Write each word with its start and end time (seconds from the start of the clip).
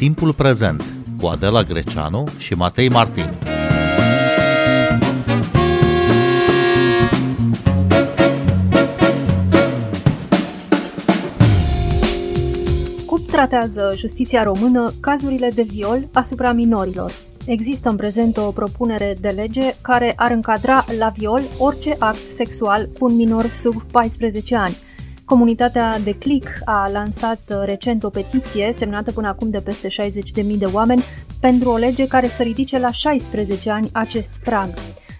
Timpul 0.00 0.32
prezent 0.32 0.84
cu 1.20 1.26
Adela 1.26 1.62
Greceanu 1.62 2.28
și 2.38 2.54
Matei 2.54 2.88
Martin. 2.88 3.24
Cum 13.06 13.22
tratează 13.26 13.92
justiția 13.96 14.42
română 14.42 14.92
cazurile 15.00 15.50
de 15.54 15.62
viol 15.62 16.08
asupra 16.12 16.52
minorilor? 16.52 17.12
Există 17.46 17.88
în 17.88 17.96
prezent 17.96 18.36
o 18.36 18.50
propunere 18.50 19.16
de 19.20 19.28
lege 19.28 19.74
care 19.82 20.12
ar 20.16 20.30
încadra 20.30 20.84
la 20.98 21.08
viol 21.08 21.42
orice 21.58 21.96
act 21.98 22.26
sexual 22.26 22.88
cu 22.98 23.04
un 23.04 23.16
minor 23.16 23.46
sub 23.46 23.82
14 23.82 24.56
ani– 24.56 24.76
Comunitatea 25.30 25.98
de 25.98 26.12
Click 26.12 26.48
a 26.64 26.88
lansat 26.92 27.40
uh, 27.48 27.56
recent 27.64 28.02
o 28.02 28.08
petiție 28.08 28.72
semnată 28.72 29.12
până 29.12 29.28
acum 29.28 29.50
de 29.50 29.60
peste 29.60 29.88
60.000 29.88 30.44
de 30.58 30.64
oameni 30.64 31.02
pentru 31.40 31.68
o 31.68 31.76
lege 31.76 32.06
care 32.06 32.28
să 32.28 32.42
ridice 32.42 32.78
la 32.78 32.90
16 32.90 33.70
ani 33.70 33.88
acest 33.92 34.40
prag. 34.44 34.68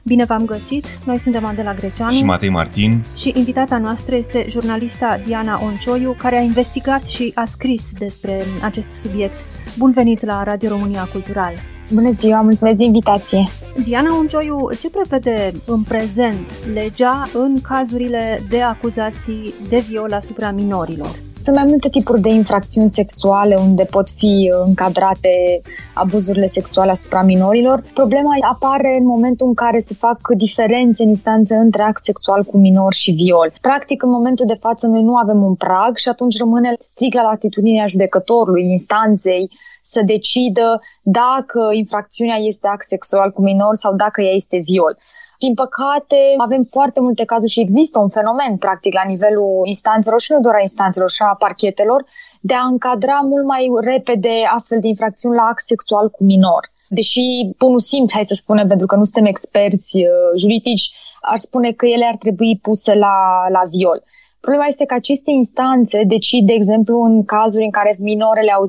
Bine 0.03 0.25
v-am 0.25 0.45
găsit! 0.45 0.99
Noi 1.05 1.19
suntem 1.19 1.45
Andela 1.45 1.75
Greceanu 1.75 2.13
și 2.13 2.25
Matei 2.25 2.49
Martin 2.49 3.05
și 3.17 3.33
invitata 3.35 3.79
noastră 3.79 4.17
este 4.17 4.47
jurnalista 4.49 5.21
Diana 5.25 5.61
Oncioiu, 5.63 6.17
care 6.19 6.39
a 6.39 6.43
investigat 6.43 7.07
și 7.07 7.33
a 7.35 7.45
scris 7.45 7.93
despre 7.99 8.45
acest 8.63 8.93
subiect. 8.93 9.45
Bun 9.79 9.91
venit 9.91 10.25
la 10.25 10.43
Radio 10.43 10.69
România 10.69 11.05
Cultural! 11.13 11.55
Bună 11.95 12.11
ziua, 12.11 12.41
mulțumesc 12.41 12.77
de 12.77 12.85
invitație! 12.85 13.45
Diana 13.85 14.15
Uncioiu, 14.15 14.71
ce 14.81 14.91
prevede 14.91 15.53
în 15.67 15.83
prezent 15.83 16.67
legea 16.75 17.29
în 17.33 17.61
cazurile 17.61 18.47
de 18.51 18.63
acuzații 18.63 19.55
de 19.69 19.79
viol 19.89 20.13
asupra 20.13 20.51
minorilor? 20.51 21.19
Sunt 21.43 21.57
mai 21.57 21.65
multe 21.65 21.89
tipuri 21.89 22.21
de 22.21 22.29
infracțiuni 22.29 22.89
sexuale 22.89 23.55
unde 23.55 23.85
pot 23.85 24.09
fi 24.09 24.53
încadrate 24.67 25.61
abuzurile 25.95 26.47
sexuale 26.47 26.91
asupra 26.91 27.23
minorilor. 27.23 27.83
Problema 27.95 28.31
apare 28.51 28.97
în 28.99 29.07
momentul 29.07 29.47
în 29.47 29.55
care 29.55 29.79
se 29.79 29.95
fac 29.95 30.19
diferențe 30.37 31.03
în 31.03 31.09
instanță 31.09 31.55
între 31.55 31.83
act 31.83 32.05
sexual 32.05 32.45
cu 32.45 32.59
minor 32.59 32.93
și 32.93 33.11
viol. 33.11 33.53
Practic, 33.61 34.03
în 34.03 34.11
momentul 34.11 34.47
de 34.47 34.59
față, 34.61 34.87
noi 34.87 35.03
nu 35.03 35.17
avem 35.17 35.43
un 35.43 35.55
prag 35.55 35.97
și 35.97 36.09
atunci 36.09 36.39
rămâne 36.39 36.75
strict 36.79 37.15
la 37.15 37.23
latitudinea 37.23 37.87
judecătorului, 37.87 38.71
instanței, 38.71 39.51
să 39.95 40.03
decidă 40.03 40.81
dacă 41.03 41.61
infracțiunea 41.73 42.37
este 42.37 42.67
act 42.69 42.87
sexual 42.95 43.31
cu 43.31 43.43
minor 43.43 43.75
sau 43.75 43.95
dacă 43.95 44.21
ea 44.23 44.33
este 44.33 44.59
viol. 44.71 44.97
Din 45.45 45.55
păcate, 45.55 46.17
avem 46.37 46.63
foarte 46.63 47.01
multe 47.01 47.25
cazuri 47.25 47.51
și 47.51 47.61
există 47.61 47.99
un 47.99 48.09
fenomen, 48.09 48.57
practic, 48.57 48.93
la 48.95 49.05
nivelul 49.07 49.63
instanțelor 49.65 50.21
și 50.21 50.33
nu 50.33 50.41
doar 50.41 50.55
a 50.55 50.61
instanțelor, 50.61 51.11
și 51.11 51.23
a 51.23 51.35
parchetelor, 51.45 52.05
de 52.41 52.55
a 52.55 52.65
încadra 52.65 53.19
mult 53.33 53.45
mai 53.45 53.71
repede 53.81 54.35
astfel 54.55 54.81
de 54.81 54.89
infracțiuni 54.89 55.37
la 55.37 55.43
act 55.43 55.65
sexual 55.73 56.11
cu 56.11 56.25
minor. 56.25 56.63
Deși 56.89 57.25
bunul 57.59 57.79
simț, 57.79 58.13
hai 58.13 58.25
să 58.25 58.35
spunem, 58.35 58.69
pentru 58.69 58.87
că 58.87 58.97
nu 58.97 59.05
suntem 59.05 59.25
experți 59.25 59.97
uh, 59.97 60.11
juridici, 60.37 60.91
ar 61.21 61.39
spune 61.39 61.73
că 61.73 61.87
ele 61.87 62.07
ar 62.13 62.17
trebui 62.17 62.59
puse 62.63 62.95
la, 62.95 63.17
la 63.49 63.63
viol. 63.71 64.03
Problema 64.41 64.67
este 64.67 64.85
că 64.85 64.95
aceste 64.95 65.31
instanțe 65.31 66.05
decid, 66.05 66.47
de 66.47 66.53
exemplu, 66.53 67.01
în 67.01 67.25
cazuri 67.25 67.65
în 67.65 67.71
care 67.71 67.97
minorele 67.99 68.53
au 68.53 68.63
10-12 68.63 68.67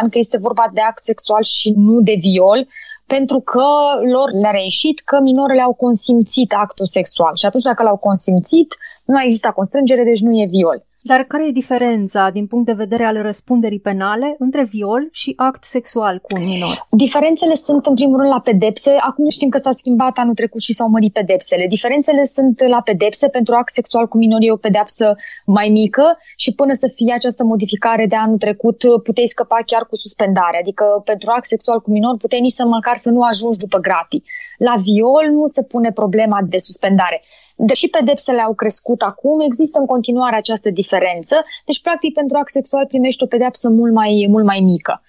ani, 0.00 0.10
că 0.10 0.18
este 0.18 0.38
vorba 0.38 0.70
de 0.72 0.80
act 0.80 1.02
sexual 1.02 1.42
și 1.42 1.72
nu 1.76 2.00
de 2.00 2.16
viol, 2.18 2.66
pentru 3.06 3.40
că 3.40 3.68
lor 4.12 4.32
le-a 4.40 4.50
reieșit 4.50 5.00
că 5.00 5.20
minorele 5.20 5.60
au 5.60 5.72
consimțit 5.72 6.52
actul 6.52 6.86
sexual. 6.86 7.36
Și 7.36 7.46
atunci, 7.46 7.62
dacă 7.62 7.82
l-au 7.82 7.96
consimțit, 7.96 8.76
nu 9.04 9.22
există 9.22 9.52
constrângere, 9.54 10.04
deci 10.04 10.20
nu 10.20 10.32
e 10.32 10.46
viol. 10.46 10.84
Dar 11.10 11.22
care 11.22 11.46
e 11.46 11.60
diferența 11.62 12.30
din 12.30 12.46
punct 12.46 12.66
de 12.66 12.72
vedere 12.72 13.04
al 13.04 13.22
răspunderii 13.22 13.80
penale 13.80 14.34
între 14.38 14.64
viol 14.64 15.08
și 15.12 15.32
act 15.36 15.64
sexual 15.64 16.18
cu 16.18 16.36
un 16.36 16.44
minor? 16.44 16.86
Diferențele 16.90 17.54
sunt 17.54 17.86
în 17.86 17.94
primul 17.94 18.18
rând 18.18 18.32
la 18.32 18.40
pedepse. 18.40 18.90
Acum 19.08 19.28
știm 19.28 19.48
că 19.48 19.58
s-a 19.58 19.70
schimbat 19.70 20.18
anul 20.18 20.34
trecut 20.34 20.60
și 20.60 20.72
s-au 20.74 20.88
mărit 20.88 21.12
pedepsele. 21.12 21.66
Diferențele 21.66 22.24
sunt 22.24 22.66
la 22.68 22.80
pedepse. 22.80 23.28
Pentru 23.28 23.54
act 23.54 23.72
sexual 23.72 24.06
cu 24.08 24.16
minor 24.16 24.38
e 24.42 24.52
o 24.52 24.56
pedepsă 24.56 25.14
mai 25.44 25.68
mică 25.68 26.18
și 26.36 26.54
până 26.54 26.72
să 26.72 26.92
fie 26.94 27.12
această 27.14 27.44
modificare 27.44 28.06
de 28.06 28.16
anul 28.16 28.38
trecut 28.38 28.78
puteai 29.02 29.26
scăpa 29.26 29.58
chiar 29.66 29.86
cu 29.86 29.96
suspendare. 29.96 30.58
Adică 30.60 30.84
pentru 31.04 31.30
act 31.36 31.46
sexual 31.46 31.80
cu 31.80 31.90
minor 31.90 32.16
puteai 32.16 32.40
nici 32.40 32.52
să 32.60 32.64
măcar 32.64 32.96
să 32.96 33.10
nu 33.10 33.22
ajungi 33.22 33.58
după 33.58 33.78
gratii. 33.78 34.24
La 34.58 34.74
viol 34.76 35.26
nu 35.30 35.46
se 35.46 35.62
pune 35.62 35.92
problema 35.92 36.38
de 36.48 36.58
suspendare. 36.58 37.20
Deși 37.56 37.88
pedepsele 37.88 38.40
au 38.40 38.54
crescut 38.54 39.00
acum, 39.00 39.40
există 39.40 39.78
în 39.78 39.86
continuare 39.86 40.36
această 40.36 40.70
diferență. 40.70 41.36
Deci, 41.64 41.80
practic, 41.80 42.14
pentru 42.14 42.36
act 42.36 42.50
sexual 42.50 42.86
primești 42.86 43.22
o 43.22 43.26
pedepsă 43.26 43.68
mult 43.68 43.92
mai, 43.92 44.26
mult 44.28 44.44
mai 44.44 44.60
mică. 44.60 45.02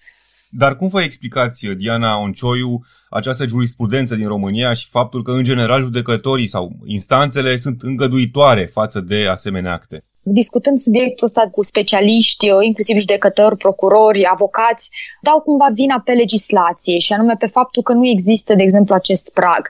Dar 0.50 0.75
cum 0.75 0.88
vă 0.88 1.02
explicați, 1.02 1.66
Diana 1.66 2.19
Oncioiu, 2.19 2.80
această 3.09 3.46
jurisprudență 3.47 4.16
din 4.16 4.28
România 4.28 4.74
și 4.74 4.88
faptul 4.90 5.24
că, 5.24 5.31
în 5.31 5.44
general, 5.44 5.81
judecătorii 5.81 6.47
sau 6.47 6.72
instanțele 6.86 7.57
sunt 7.57 7.81
îngăduitoare 7.81 8.66
față 8.66 9.00
de 9.00 9.28
asemenea 9.28 9.74
acte? 9.74 10.06
discutând 10.30 10.78
subiectul 10.78 11.25
ăsta 11.25 11.50
cu 11.52 11.63
specialiști, 11.63 12.47
inclusiv 12.62 12.97
judecători, 12.97 13.57
procurori, 13.57 14.25
avocați, 14.25 14.90
dau 15.22 15.40
cumva 15.40 15.69
vina 15.74 16.02
pe 16.06 16.12
legislație 16.12 17.00
și 17.00 17.13
anume 17.13 17.36
pe 17.40 17.46
faptul 17.46 17.84
că 17.84 17.94
nu 17.94 18.07
există, 18.07 18.56
de 18.56 18.63
exemplu, 18.63 18.96
acest 18.96 19.34
prag. 19.34 19.69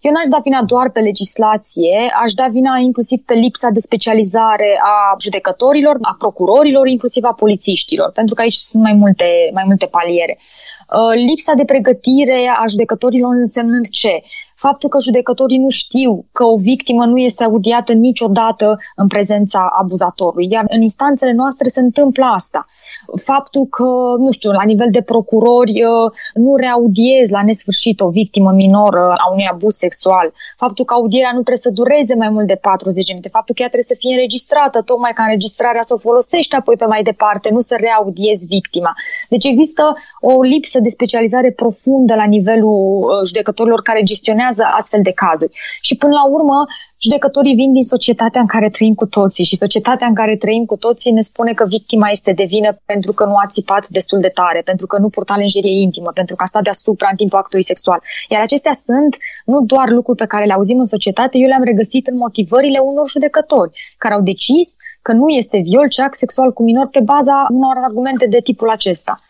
Eu 0.00 0.12
n-aș 0.12 0.26
da 0.28 0.38
vina 0.38 0.62
doar 0.62 0.90
pe 0.90 1.00
legislație, 1.00 2.12
aș 2.22 2.32
da 2.32 2.46
vina 2.48 2.78
inclusiv 2.78 3.18
pe 3.26 3.34
lipsa 3.34 3.68
de 3.70 3.80
specializare 3.80 4.80
a 4.82 5.16
judecătorilor, 5.20 5.96
a 6.00 6.14
procurorilor, 6.18 6.86
inclusiv 6.86 7.24
a 7.24 7.32
polițiștilor, 7.32 8.10
pentru 8.12 8.34
că 8.34 8.40
aici 8.40 8.54
sunt 8.54 8.82
mai 8.82 8.92
multe, 8.92 9.50
mai 9.52 9.62
multe 9.66 9.86
paliere. 9.86 10.38
Uh, 10.38 11.14
lipsa 11.28 11.52
de 11.54 11.64
pregătire 11.64 12.50
a 12.62 12.66
judecătorilor 12.68 13.34
însemnând 13.34 13.88
ce? 13.88 14.22
Faptul 14.64 14.88
că 14.88 14.98
judecătorii 15.00 15.58
nu 15.58 15.68
știu 15.68 16.26
că 16.32 16.44
o 16.44 16.56
victimă 16.56 17.04
nu 17.04 17.18
este 17.18 17.44
audiată 17.44 17.92
niciodată 17.92 18.78
în 18.96 19.06
prezența 19.06 19.60
abuzatorului. 19.80 20.48
Iar 20.50 20.64
în 20.68 20.80
instanțele 20.80 21.32
noastre 21.32 21.68
se 21.68 21.80
întâmplă 21.80 22.24
asta. 22.24 22.66
Faptul 23.30 23.64
că, 23.66 23.88
nu 24.18 24.30
știu, 24.30 24.50
la 24.50 24.64
nivel 24.64 24.90
de 24.90 25.02
procurori 25.02 25.84
uh, 25.84 26.12
nu 26.34 26.56
reaudiezi 26.56 27.32
la 27.32 27.42
nesfârșit 27.42 28.00
o 28.00 28.08
victimă 28.08 28.50
minoră 28.50 29.14
a 29.24 29.32
unui 29.32 29.48
abuz 29.52 29.74
sexual. 29.74 30.32
Faptul 30.56 30.84
că 30.84 30.94
audierea 30.94 31.32
nu 31.32 31.42
trebuie 31.46 31.66
să 31.68 31.70
dureze 31.80 32.14
mai 32.14 32.28
mult 32.28 32.46
de 32.46 32.54
40 32.54 33.04
de 33.04 33.12
minute. 33.12 33.28
Faptul 33.28 33.54
că 33.54 33.62
ea 33.62 33.68
trebuie 33.74 33.92
să 33.92 34.00
fie 34.02 34.12
înregistrată, 34.14 34.82
tocmai 34.82 35.12
ca 35.14 35.22
înregistrarea 35.22 35.82
să 35.82 35.94
o 35.94 36.04
folosești 36.06 36.54
apoi 36.54 36.76
pe 36.76 36.84
mai 36.84 37.02
departe, 37.02 37.48
nu 37.52 37.60
să 37.60 37.74
reaudiezi 37.80 38.46
victima. 38.46 38.92
Deci 39.28 39.44
există 39.44 39.82
o 40.20 40.42
lipsă 40.42 40.80
de 40.80 40.88
specializare 40.88 41.50
profundă 41.52 42.14
la 42.14 42.24
nivelul 42.24 42.80
uh, 43.00 43.26
judecătorilor 43.26 43.82
care 43.82 44.02
gestionează 44.02 44.46
gestionează 44.48 44.76
astfel 44.78 45.02
de 45.02 45.12
cazuri. 45.12 45.52
Și 45.80 45.96
până 45.96 46.12
la 46.12 46.24
urmă, 46.26 46.66
judecătorii 47.00 47.54
vin 47.54 47.72
din 47.72 47.82
societatea 47.82 48.40
în 48.40 48.46
care 48.46 48.70
trăim 48.70 48.94
cu 48.94 49.06
toții 49.06 49.44
și 49.44 49.56
societatea 49.56 50.06
în 50.06 50.14
care 50.14 50.36
trăim 50.36 50.64
cu 50.64 50.76
toții 50.76 51.12
ne 51.12 51.20
spune 51.20 51.52
că 51.52 51.64
victima 51.66 52.08
este 52.10 52.32
de 52.32 52.44
vină 52.44 52.80
pentru 52.84 53.12
că 53.12 53.24
nu 53.24 53.36
a 53.36 53.46
țipat 53.46 53.88
destul 53.88 54.20
de 54.20 54.28
tare, 54.28 54.60
pentru 54.64 54.86
că 54.86 54.98
nu 54.98 55.08
purta 55.08 55.36
lenjerie 55.36 55.80
intimă, 55.80 56.10
pentru 56.14 56.36
că 56.36 56.42
a 56.42 56.46
stat 56.46 56.62
deasupra 56.62 57.08
în 57.10 57.16
timpul 57.16 57.38
actului 57.38 57.64
sexual. 57.64 58.00
Iar 58.28 58.42
acestea 58.42 58.72
sunt 58.72 59.16
nu 59.44 59.60
doar 59.60 59.88
lucruri 59.88 60.18
pe 60.18 60.26
care 60.26 60.44
le 60.44 60.52
auzim 60.52 60.78
în 60.78 60.84
societate, 60.84 61.38
eu 61.38 61.48
le-am 61.48 61.64
regăsit 61.64 62.06
în 62.06 62.16
motivările 62.16 62.78
unor 62.78 63.08
judecători 63.08 63.70
care 63.98 64.14
au 64.14 64.20
decis 64.20 64.76
că 65.02 65.12
nu 65.12 65.28
este 65.28 65.58
viol, 65.58 65.88
ci 65.88 65.98
act 65.98 66.14
sexual 66.14 66.52
cu 66.52 66.62
minor 66.62 66.86
pe 66.86 67.00
baza 67.00 67.46
unor 67.48 67.76
argumente 67.84 68.26
de 68.26 68.40
tipul 68.40 68.70
acesta. 68.70 69.20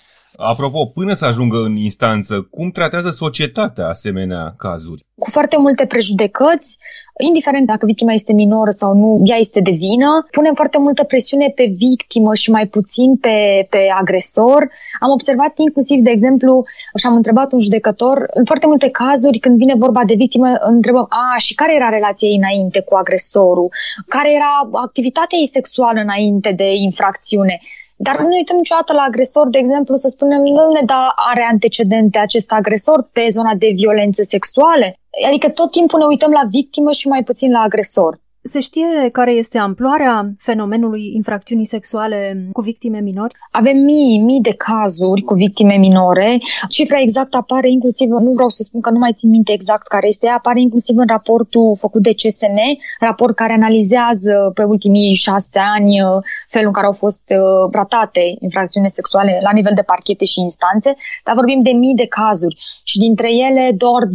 Apropo, 0.40 0.86
până 0.86 1.12
să 1.12 1.24
ajungă 1.24 1.56
în 1.56 1.76
instanță, 1.76 2.46
cum 2.50 2.70
tratează 2.70 3.10
societatea 3.10 3.88
asemenea 3.88 4.54
cazuri? 4.56 5.06
Cu 5.18 5.30
foarte 5.30 5.56
multe 5.58 5.86
prejudecăți, 5.86 6.78
indiferent 7.26 7.66
dacă 7.66 7.86
victima 7.86 8.12
este 8.12 8.32
minoră 8.32 8.70
sau 8.70 8.94
nu, 8.94 9.20
ea 9.24 9.36
este 9.36 9.60
de 9.60 9.70
vină. 9.70 10.26
Punem 10.30 10.54
foarte 10.54 10.78
multă 10.78 11.04
presiune 11.04 11.52
pe 11.54 11.72
victimă 11.76 12.34
și 12.34 12.50
mai 12.50 12.66
puțin 12.66 13.16
pe, 13.16 13.66
pe 13.70 13.78
agresor. 14.00 14.70
Am 15.00 15.10
observat 15.10 15.52
inclusiv, 15.56 15.98
de 16.02 16.10
exemplu, 16.10 16.64
și 16.98 17.06
am 17.06 17.14
întrebat 17.14 17.52
un 17.52 17.60
judecător, 17.60 18.26
în 18.34 18.44
foarte 18.44 18.66
multe 18.66 18.88
cazuri, 18.90 19.38
când 19.38 19.56
vine 19.56 19.74
vorba 19.74 20.02
de 20.06 20.14
victimă, 20.14 20.48
întrebăm, 20.60 21.06
a, 21.08 21.38
și 21.38 21.54
care 21.54 21.74
era 21.74 21.88
relația 21.88 22.28
ei 22.28 22.36
înainte 22.36 22.80
cu 22.80 22.94
agresorul? 22.94 23.68
Care 24.08 24.30
era 24.32 24.52
activitatea 24.72 25.38
ei 25.38 25.46
sexuală 25.46 26.00
înainte 26.00 26.52
de 26.52 26.68
infracțiune? 26.74 27.60
Dar 28.06 28.16
nu 28.20 28.26
ne 28.28 28.36
uităm 28.36 28.56
niciodată 28.56 28.92
la 28.92 29.02
agresor, 29.02 29.48
de 29.48 29.58
exemplu, 29.58 29.96
să 29.96 30.08
spunem, 30.08 30.42
nu 30.42 30.70
ne 30.70 30.82
da 30.86 31.12
are 31.30 31.44
antecedente 31.50 32.18
acest 32.18 32.52
agresor 32.52 33.08
pe 33.12 33.24
zona 33.30 33.54
de 33.54 33.70
violențe 33.74 34.22
sexuale. 34.22 34.88
Adică 35.28 35.50
tot 35.50 35.70
timpul 35.70 35.98
ne 35.98 36.04
uităm 36.04 36.30
la 36.30 36.44
victimă 36.50 36.90
și 36.92 37.08
mai 37.08 37.22
puțin 37.22 37.50
la 37.50 37.60
agresor. 37.60 38.12
Se 38.50 38.60
știe 38.60 39.08
care 39.12 39.32
este 39.32 39.58
amploarea 39.58 40.30
fenomenului 40.38 41.12
infracțiunii 41.14 41.66
sexuale 41.66 42.48
cu 42.52 42.60
victime 42.60 43.00
minori? 43.00 43.34
Avem 43.50 43.76
mii, 43.76 44.18
mii 44.18 44.40
de 44.40 44.54
cazuri 44.54 45.22
cu 45.22 45.34
victime 45.34 45.74
minore. 45.74 46.38
Cifra 46.68 47.00
exact 47.00 47.34
apare 47.34 47.70
inclusiv, 47.70 48.08
nu 48.08 48.30
vreau 48.30 48.48
să 48.48 48.62
spun 48.62 48.80
că 48.80 48.90
nu 48.90 48.98
mai 48.98 49.12
țin 49.12 49.30
minte 49.30 49.52
exact 49.52 49.86
care 49.86 50.06
este, 50.06 50.28
apare 50.28 50.60
inclusiv 50.60 50.96
în 50.96 51.06
raportul 51.06 51.76
făcut 51.76 52.02
de 52.02 52.12
CSM, 52.12 52.58
raport 53.00 53.34
care 53.34 53.52
analizează 53.52 54.50
pe 54.54 54.62
ultimii 54.62 55.14
șase 55.14 55.58
ani 55.76 56.02
uh, 56.02 56.08
felul 56.48 56.66
în 56.66 56.72
care 56.72 56.86
au 56.86 56.92
fost 56.92 57.24
uh, 57.30 57.70
tratate 57.70 58.36
infracțiunile 58.40 58.92
sexuale 58.92 59.38
la 59.42 59.52
nivel 59.52 59.72
de 59.74 59.82
parchete 59.82 60.24
și 60.24 60.40
instanțe, 60.40 60.94
dar 61.24 61.34
vorbim 61.34 61.60
de 61.62 61.70
mii 61.70 61.94
de 61.94 62.06
cazuri 62.06 62.56
și 62.90 62.98
dintre 62.98 63.28
ele 63.48 63.74
doar 63.76 64.02
20% 64.06 64.08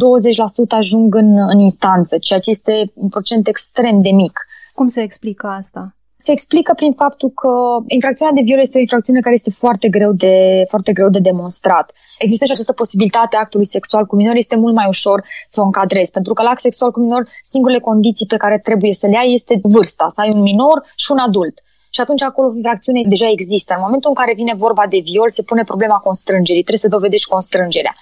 ajung 0.68 1.14
în, 1.14 1.30
în 1.52 1.58
instanță, 1.58 2.18
ceea 2.18 2.38
ce 2.38 2.50
este 2.50 2.92
un 2.94 3.08
procent 3.08 3.48
extrem 3.48 3.98
de 3.98 4.10
mic. 4.10 4.23
Cum 4.74 4.86
se 4.86 5.00
explică 5.00 5.46
asta? 5.46 5.96
se 6.16 6.32
explică 6.32 6.72
prin 6.76 6.92
faptul 6.92 7.30
că 7.30 7.52
infracțiunea 7.86 8.34
de 8.34 8.42
viol 8.44 8.60
este 8.60 8.78
o 8.78 8.80
infracțiune 8.80 9.20
care 9.20 9.34
este 9.34 9.50
foarte 9.50 9.88
greu 9.88 10.12
de, 10.12 10.62
foarte 10.68 10.92
greu 10.92 11.08
de 11.08 11.18
demonstrat. 11.18 11.92
Există 12.18 12.44
și 12.44 12.52
această 12.52 12.72
posibilitate 12.72 13.36
a 13.36 13.38
actului 13.38 13.66
sexual 13.66 14.04
cu 14.06 14.16
minor, 14.16 14.34
este 14.36 14.56
mult 14.56 14.74
mai 14.74 14.86
ușor 14.88 15.24
să 15.48 15.60
o 15.60 15.64
încadrezi, 15.64 16.10
pentru 16.10 16.32
că 16.32 16.42
la 16.42 16.50
act 16.50 16.60
sexual 16.60 16.90
cu 16.90 17.00
minor, 17.00 17.28
singurele 17.42 17.80
condiții 17.80 18.26
pe 18.26 18.36
care 18.36 18.58
trebuie 18.58 18.92
să 18.92 19.06
le 19.06 19.16
ai 19.16 19.32
este 19.32 19.60
vârsta, 19.62 20.04
să 20.08 20.20
ai 20.20 20.30
un 20.34 20.40
minor 20.40 20.84
și 20.96 21.12
un 21.12 21.18
adult 21.18 21.62
și 21.94 22.00
atunci 22.00 22.22
acolo 22.22 22.46
infracțiune 22.54 23.00
deja 23.14 23.28
există. 23.36 23.70
În 23.76 23.82
momentul 23.86 24.10
în 24.12 24.18
care 24.20 24.32
vine 24.40 24.54
vorba 24.64 24.84
de 24.94 25.00
viol, 25.08 25.30
se 25.30 25.42
pune 25.50 25.62
problema 25.72 25.96
constrângerii, 26.08 26.66
trebuie 26.66 26.86
să 26.86 26.94
dovedești 26.96 27.32
constrângerea. 27.34 27.94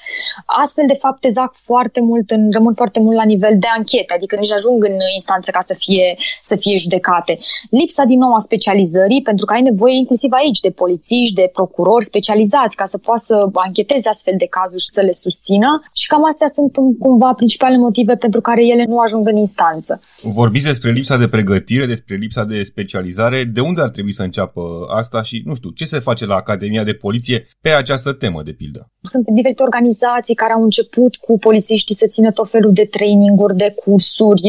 Astfel 0.62 0.86
de 0.92 0.96
fapte 1.04 1.28
zac 1.38 1.52
foarte 1.70 2.00
mult, 2.08 2.26
în, 2.36 2.42
rămân 2.56 2.74
foarte 2.80 3.00
mult 3.04 3.16
la 3.22 3.26
nivel 3.32 3.54
de 3.64 3.68
anchete, 3.76 4.12
adică 4.14 4.34
nici 4.36 4.56
ajung 4.58 4.78
în 4.90 4.96
instanță 5.18 5.50
ca 5.56 5.60
să 5.60 5.74
fie, 5.84 6.06
să 6.42 6.56
fie 6.56 6.76
judecate. 6.76 7.34
Lipsa 7.70 8.04
din 8.04 8.18
nou 8.18 8.32
a 8.34 8.38
specializării, 8.48 9.22
pentru 9.22 9.44
că 9.46 9.52
ai 9.52 9.62
nevoie 9.70 9.96
inclusiv 9.96 10.30
aici 10.32 10.60
de 10.60 10.70
polițiști, 10.70 11.34
de 11.34 11.50
procurori 11.52 12.04
specializați 12.04 12.76
ca 12.76 12.84
să 12.84 12.98
poată 12.98 13.22
să 13.24 13.48
ancheteze 13.52 14.08
astfel 14.08 14.34
de 14.38 14.46
cazuri 14.56 14.82
și 14.82 14.94
să 14.96 15.00
le 15.00 15.12
susțină 15.24 15.70
și 16.00 16.06
cam 16.06 16.24
astea 16.24 16.46
sunt 16.46 16.72
cumva 16.98 17.32
principalele 17.32 17.78
motive 17.78 18.14
pentru 18.14 18.40
care 18.40 18.62
ele 18.72 18.84
nu 18.84 18.98
ajung 18.98 19.24
în 19.28 19.36
instanță. 19.36 19.92
Vorbiți 20.22 20.66
despre 20.66 20.90
lipsa 20.90 21.16
de 21.16 21.28
pregătire, 21.28 21.86
despre 21.86 22.14
lipsa 22.16 22.44
de 22.44 22.62
specializare. 22.62 23.44
De 23.44 23.60
unde 23.60 23.81
ar 23.82 23.90
trebui 23.90 24.14
să 24.14 24.23
înceapă 24.23 24.62
asta 24.88 25.23
și, 25.23 25.43
nu 25.44 25.55
știu, 25.55 25.70
ce 25.70 25.84
se 25.84 25.99
face 25.99 26.26
la 26.26 26.34
Academia 26.34 26.84
de 26.84 26.93
Poliție 26.93 27.46
pe 27.61 27.69
această 27.69 28.12
temă, 28.12 28.43
de 28.43 28.52
pildă? 28.52 28.90
Sunt 29.02 29.26
diferite 29.34 29.62
organizații 29.62 30.34
care 30.34 30.52
au 30.52 30.62
început 30.62 31.17
cu 31.17 31.38
polițiștii 31.38 31.94
să 31.94 32.06
țină 32.06 32.31
tot 32.31 32.50
felul 32.50 32.73
de 32.73 32.84
traininguri, 32.84 33.56
de 33.56 33.75
cursuri. 33.84 34.43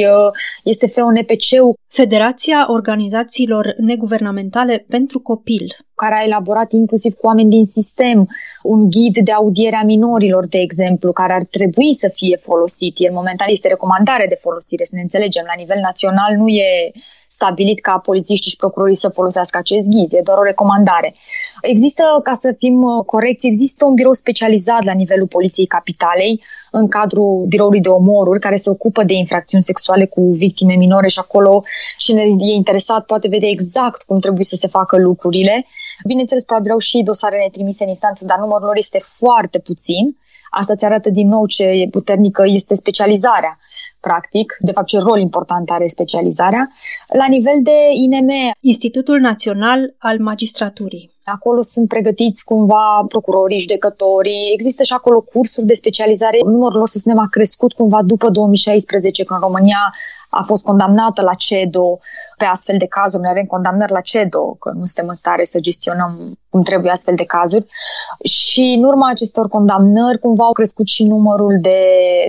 Este 0.64 0.88
FONPC-ul. 0.88 1.74
Federația 1.96 2.66
Organizațiilor 2.68 3.76
Neguvernamentale 3.78 4.86
pentru 4.90 5.20
Copil 5.20 5.66
care 5.96 6.16
a 6.16 6.24
elaborat 6.26 6.72
inclusiv 6.72 7.14
cu 7.14 7.26
oameni 7.26 7.50
din 7.50 7.64
sistem 7.64 8.28
un 8.64 8.90
ghid 8.90 9.18
de 9.18 9.32
audiere 9.32 9.76
a 9.76 9.84
minorilor, 9.84 10.48
de 10.48 10.58
exemplu, 10.58 11.12
care 11.12 11.34
ar 11.34 11.46
trebui 11.46 11.94
să 11.94 12.12
fie 12.14 12.36
folosit. 12.36 12.96
El 12.98 13.14
momentan 13.14 13.48
este 13.50 13.68
recomandare 13.68 14.26
de 14.30 14.36
folosire, 14.36 14.84
să 14.84 14.96
ne 14.96 15.02
înțelegem. 15.02 15.44
La 15.48 15.54
nivel 15.58 15.80
național 15.80 16.36
nu 16.36 16.48
e 16.48 16.92
stabilit 17.28 17.80
ca 17.80 17.98
polițiștii 17.98 18.52
și 18.52 18.62
procurorii 18.64 19.04
să 19.06 19.10
folosească 19.10 19.58
acest 19.58 19.90
ghid, 19.90 20.14
e 20.14 20.22
doar 20.24 20.38
o 20.38 20.44
recomandare. 20.52 21.16
Există, 21.62 22.04
ca 22.24 22.34
să 22.34 22.56
fim 22.58 22.82
uh, 22.84 23.06
corecți, 23.06 23.48
există 23.48 23.86
un 23.86 23.94
birou 23.94 24.14
specializat 24.14 24.84
la 24.84 24.94
nivelul 24.94 25.28
Poliției 25.28 25.66
Capitalei, 25.66 26.42
în 26.76 26.88
cadrul 26.88 27.46
biroului 27.48 27.82
de 27.82 27.90
omoruri, 27.90 28.40
care 28.40 28.56
se 28.56 28.70
ocupă 28.70 29.04
de 29.04 29.14
infracțiuni 29.14 29.64
sexuale 29.64 30.06
cu 30.06 30.22
victime 30.32 30.74
minore 30.74 31.08
și 31.08 31.20
acolo 31.20 31.64
cine 31.98 32.22
e 32.22 32.54
interesat 32.54 33.06
poate 33.06 33.28
vedea 33.28 33.50
exact 33.50 34.02
cum 34.04 34.20
trebuie 34.20 34.44
să 34.44 34.56
se 34.56 34.68
facă 34.68 34.98
lucrurile. 34.98 35.66
Bineînțeles, 36.06 36.44
probabil 36.44 36.72
au 36.72 36.78
și 36.78 37.02
dosarele 37.04 37.50
trimise 37.52 37.84
în 37.84 37.90
instanță, 37.90 38.26
dar 38.26 38.38
numărul 38.38 38.66
lor 38.66 38.78
este 38.78 39.00
foarte 39.20 39.60
puțin. 39.60 40.18
Asta 40.50 40.76
ți 40.76 40.86
arată 40.86 41.10
din 41.10 41.28
nou 41.28 41.46
ce 41.46 41.88
puternică 41.92 42.44
este 42.46 42.76
specializarea 42.76 43.58
practic, 44.08 44.58
de 44.60 44.72
fapt 44.72 44.88
ce 44.88 45.00
rol 45.00 45.20
important 45.20 45.70
are 45.70 45.88
specializarea. 45.88 46.64
La 47.22 47.28
nivel 47.28 47.58
de 47.70 47.78
INM, 48.04 48.30
Institutul 48.60 49.20
Național 49.20 49.80
al 49.98 50.20
Magistraturii. 50.20 51.12
Acolo 51.24 51.62
sunt 51.62 51.88
pregătiți 51.88 52.44
cumva 52.44 53.06
procurorii, 53.08 53.60
judecătorii, 53.60 54.52
există 54.54 54.84
și 54.84 54.94
acolo 54.94 55.22
cursuri 55.22 55.66
de 55.66 55.74
specializare. 55.74 56.38
Numărul 56.46 56.78
lor, 56.78 56.88
să 56.88 56.98
spunem, 56.98 57.20
a 57.20 57.28
crescut 57.30 57.74
cumva 57.74 58.02
după 58.02 58.30
2016, 58.30 59.24
când 59.24 59.40
România 59.40 59.94
a 60.30 60.44
fost 60.44 60.64
condamnată 60.64 61.22
la 61.22 61.34
CEDO 61.34 62.00
pe 62.38 62.46
astfel 62.46 62.78
de 62.78 62.86
cazuri. 62.86 63.22
Noi 63.22 63.32
avem 63.32 63.46
condamnări 63.46 63.92
la 63.92 64.02
CEDO, 64.02 64.54
că 64.54 64.70
nu 64.70 64.86
suntem 64.86 65.08
în 65.08 65.14
stare 65.14 65.44
să 65.44 65.60
gestionăm 65.60 66.40
cum 66.50 66.62
trebuie 66.64 66.92
astfel 66.92 67.16
de 67.16 67.24
cazuri. 67.24 67.66
Și 68.24 68.76
în 68.78 68.84
urma 68.84 69.10
acestor 69.10 69.48
condamnări, 69.48 70.20
cumva 70.20 70.44
au 70.44 70.52
crescut 70.52 70.88
și 70.88 71.04
numărul 71.04 71.58
de 71.62 71.80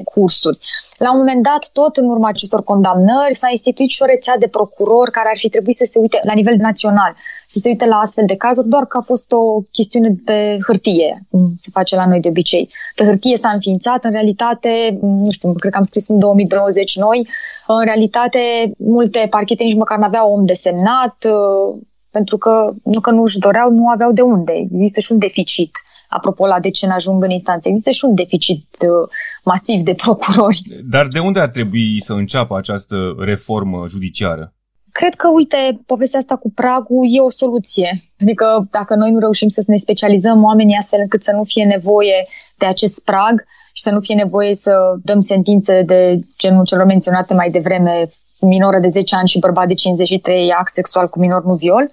cursuri. 0.04 0.58
La 1.04 1.12
un 1.12 1.18
moment 1.18 1.42
dat, 1.42 1.62
tot 1.72 1.96
în 1.96 2.08
urma 2.08 2.28
acestor 2.28 2.62
condamnări, 2.62 3.34
s-a 3.34 3.48
instituit 3.50 3.88
și 3.88 4.02
o 4.02 4.06
rețea 4.06 4.36
de 4.38 4.48
procurori 4.56 5.10
care 5.10 5.28
ar 5.28 5.38
fi 5.38 5.48
trebuit 5.48 5.76
să 5.76 5.86
se 5.88 5.98
uite 5.98 6.20
la 6.22 6.34
nivel 6.34 6.56
național, 6.56 7.12
să 7.46 7.58
se 7.58 7.68
uite 7.68 7.86
la 7.86 7.96
astfel 7.96 8.24
de 8.26 8.36
cazuri, 8.36 8.68
doar 8.68 8.86
că 8.86 8.96
a 8.96 9.00
fost 9.00 9.32
o 9.32 9.60
chestiune 9.76 10.14
pe 10.24 10.58
hârtie, 10.66 11.22
cum 11.30 11.54
se 11.58 11.70
face 11.72 11.96
la 11.96 12.06
noi 12.06 12.20
de 12.20 12.28
obicei. 12.28 12.68
Pe 12.94 13.04
hârtie 13.04 13.36
s-a 13.36 13.50
înființat, 13.50 14.04
în 14.04 14.10
realitate, 14.10 14.98
nu 15.00 15.30
știu, 15.30 15.52
cred 15.52 15.72
că 15.72 15.78
am 15.78 15.84
scris 15.84 16.08
în 16.08 16.18
2020 16.18 16.96
noi, 16.96 17.28
în 17.66 17.84
realitate, 17.84 18.72
multe 18.78 19.26
parchete 19.30 19.64
nici 19.64 19.76
măcar 19.76 19.98
nu 19.98 20.04
aveau 20.04 20.32
om 20.32 20.44
desemnat, 20.44 21.16
uh, 21.24 21.80
pentru 22.18 22.36
că 22.38 22.52
nu 22.84 23.00
că 23.00 23.10
nu 23.10 23.22
își 23.22 23.38
doreau, 23.38 23.70
nu 23.70 23.88
aveau 23.88 24.12
de 24.12 24.22
unde. 24.22 24.52
Există 24.52 25.00
și 25.00 25.12
un 25.12 25.18
deficit 25.18 25.72
apropo 26.08 26.46
la 26.46 26.60
de 26.60 26.70
ce 26.70 26.86
ajung 26.86 27.22
în 27.22 27.30
instanță. 27.30 27.68
Există 27.68 27.90
și 27.90 28.04
un 28.04 28.14
deficit 28.14 28.66
uh, 28.80 29.08
masiv 29.44 29.80
de 29.82 29.94
procurori. 30.02 30.60
Dar 30.94 31.06
de 31.06 31.18
unde 31.18 31.40
ar 31.40 31.48
trebui 31.48 32.02
să 32.02 32.12
înceapă 32.12 32.56
această 32.56 32.96
reformă 33.18 33.84
judiciară? 33.88 34.54
Cred 34.92 35.14
că, 35.14 35.28
uite, 35.28 35.80
povestea 35.86 36.18
asta 36.18 36.36
cu 36.36 36.50
pragul 36.50 37.06
e 37.10 37.20
o 37.20 37.30
soluție. 37.30 37.90
Adică 38.20 38.46
dacă 38.70 38.94
noi 38.94 39.10
nu 39.10 39.18
reușim 39.18 39.48
să 39.48 39.62
ne 39.66 39.76
specializăm 39.76 40.42
oamenii 40.42 40.76
astfel 40.76 41.00
încât 41.00 41.22
să 41.22 41.32
nu 41.32 41.44
fie 41.44 41.64
nevoie 41.64 42.22
de 42.58 42.66
acest 42.66 43.04
prag 43.04 43.44
și 43.72 43.82
să 43.82 43.90
nu 43.90 44.00
fie 44.00 44.14
nevoie 44.14 44.54
să 44.54 44.74
dăm 45.02 45.20
sentințe 45.20 45.82
de 45.82 46.18
genul 46.38 46.64
celor 46.64 46.84
menționate 46.84 47.34
mai 47.34 47.50
devreme, 47.50 48.08
minoră 48.46 48.78
de 48.78 48.88
10 48.88 49.14
ani 49.14 49.28
și 49.28 49.38
bărbat 49.38 49.66
de 49.66 49.74
53, 49.74 50.52
act 50.52 50.72
sexual 50.72 51.08
cu 51.08 51.18
minor, 51.18 51.44
nu 51.44 51.54
viol, 51.54 51.90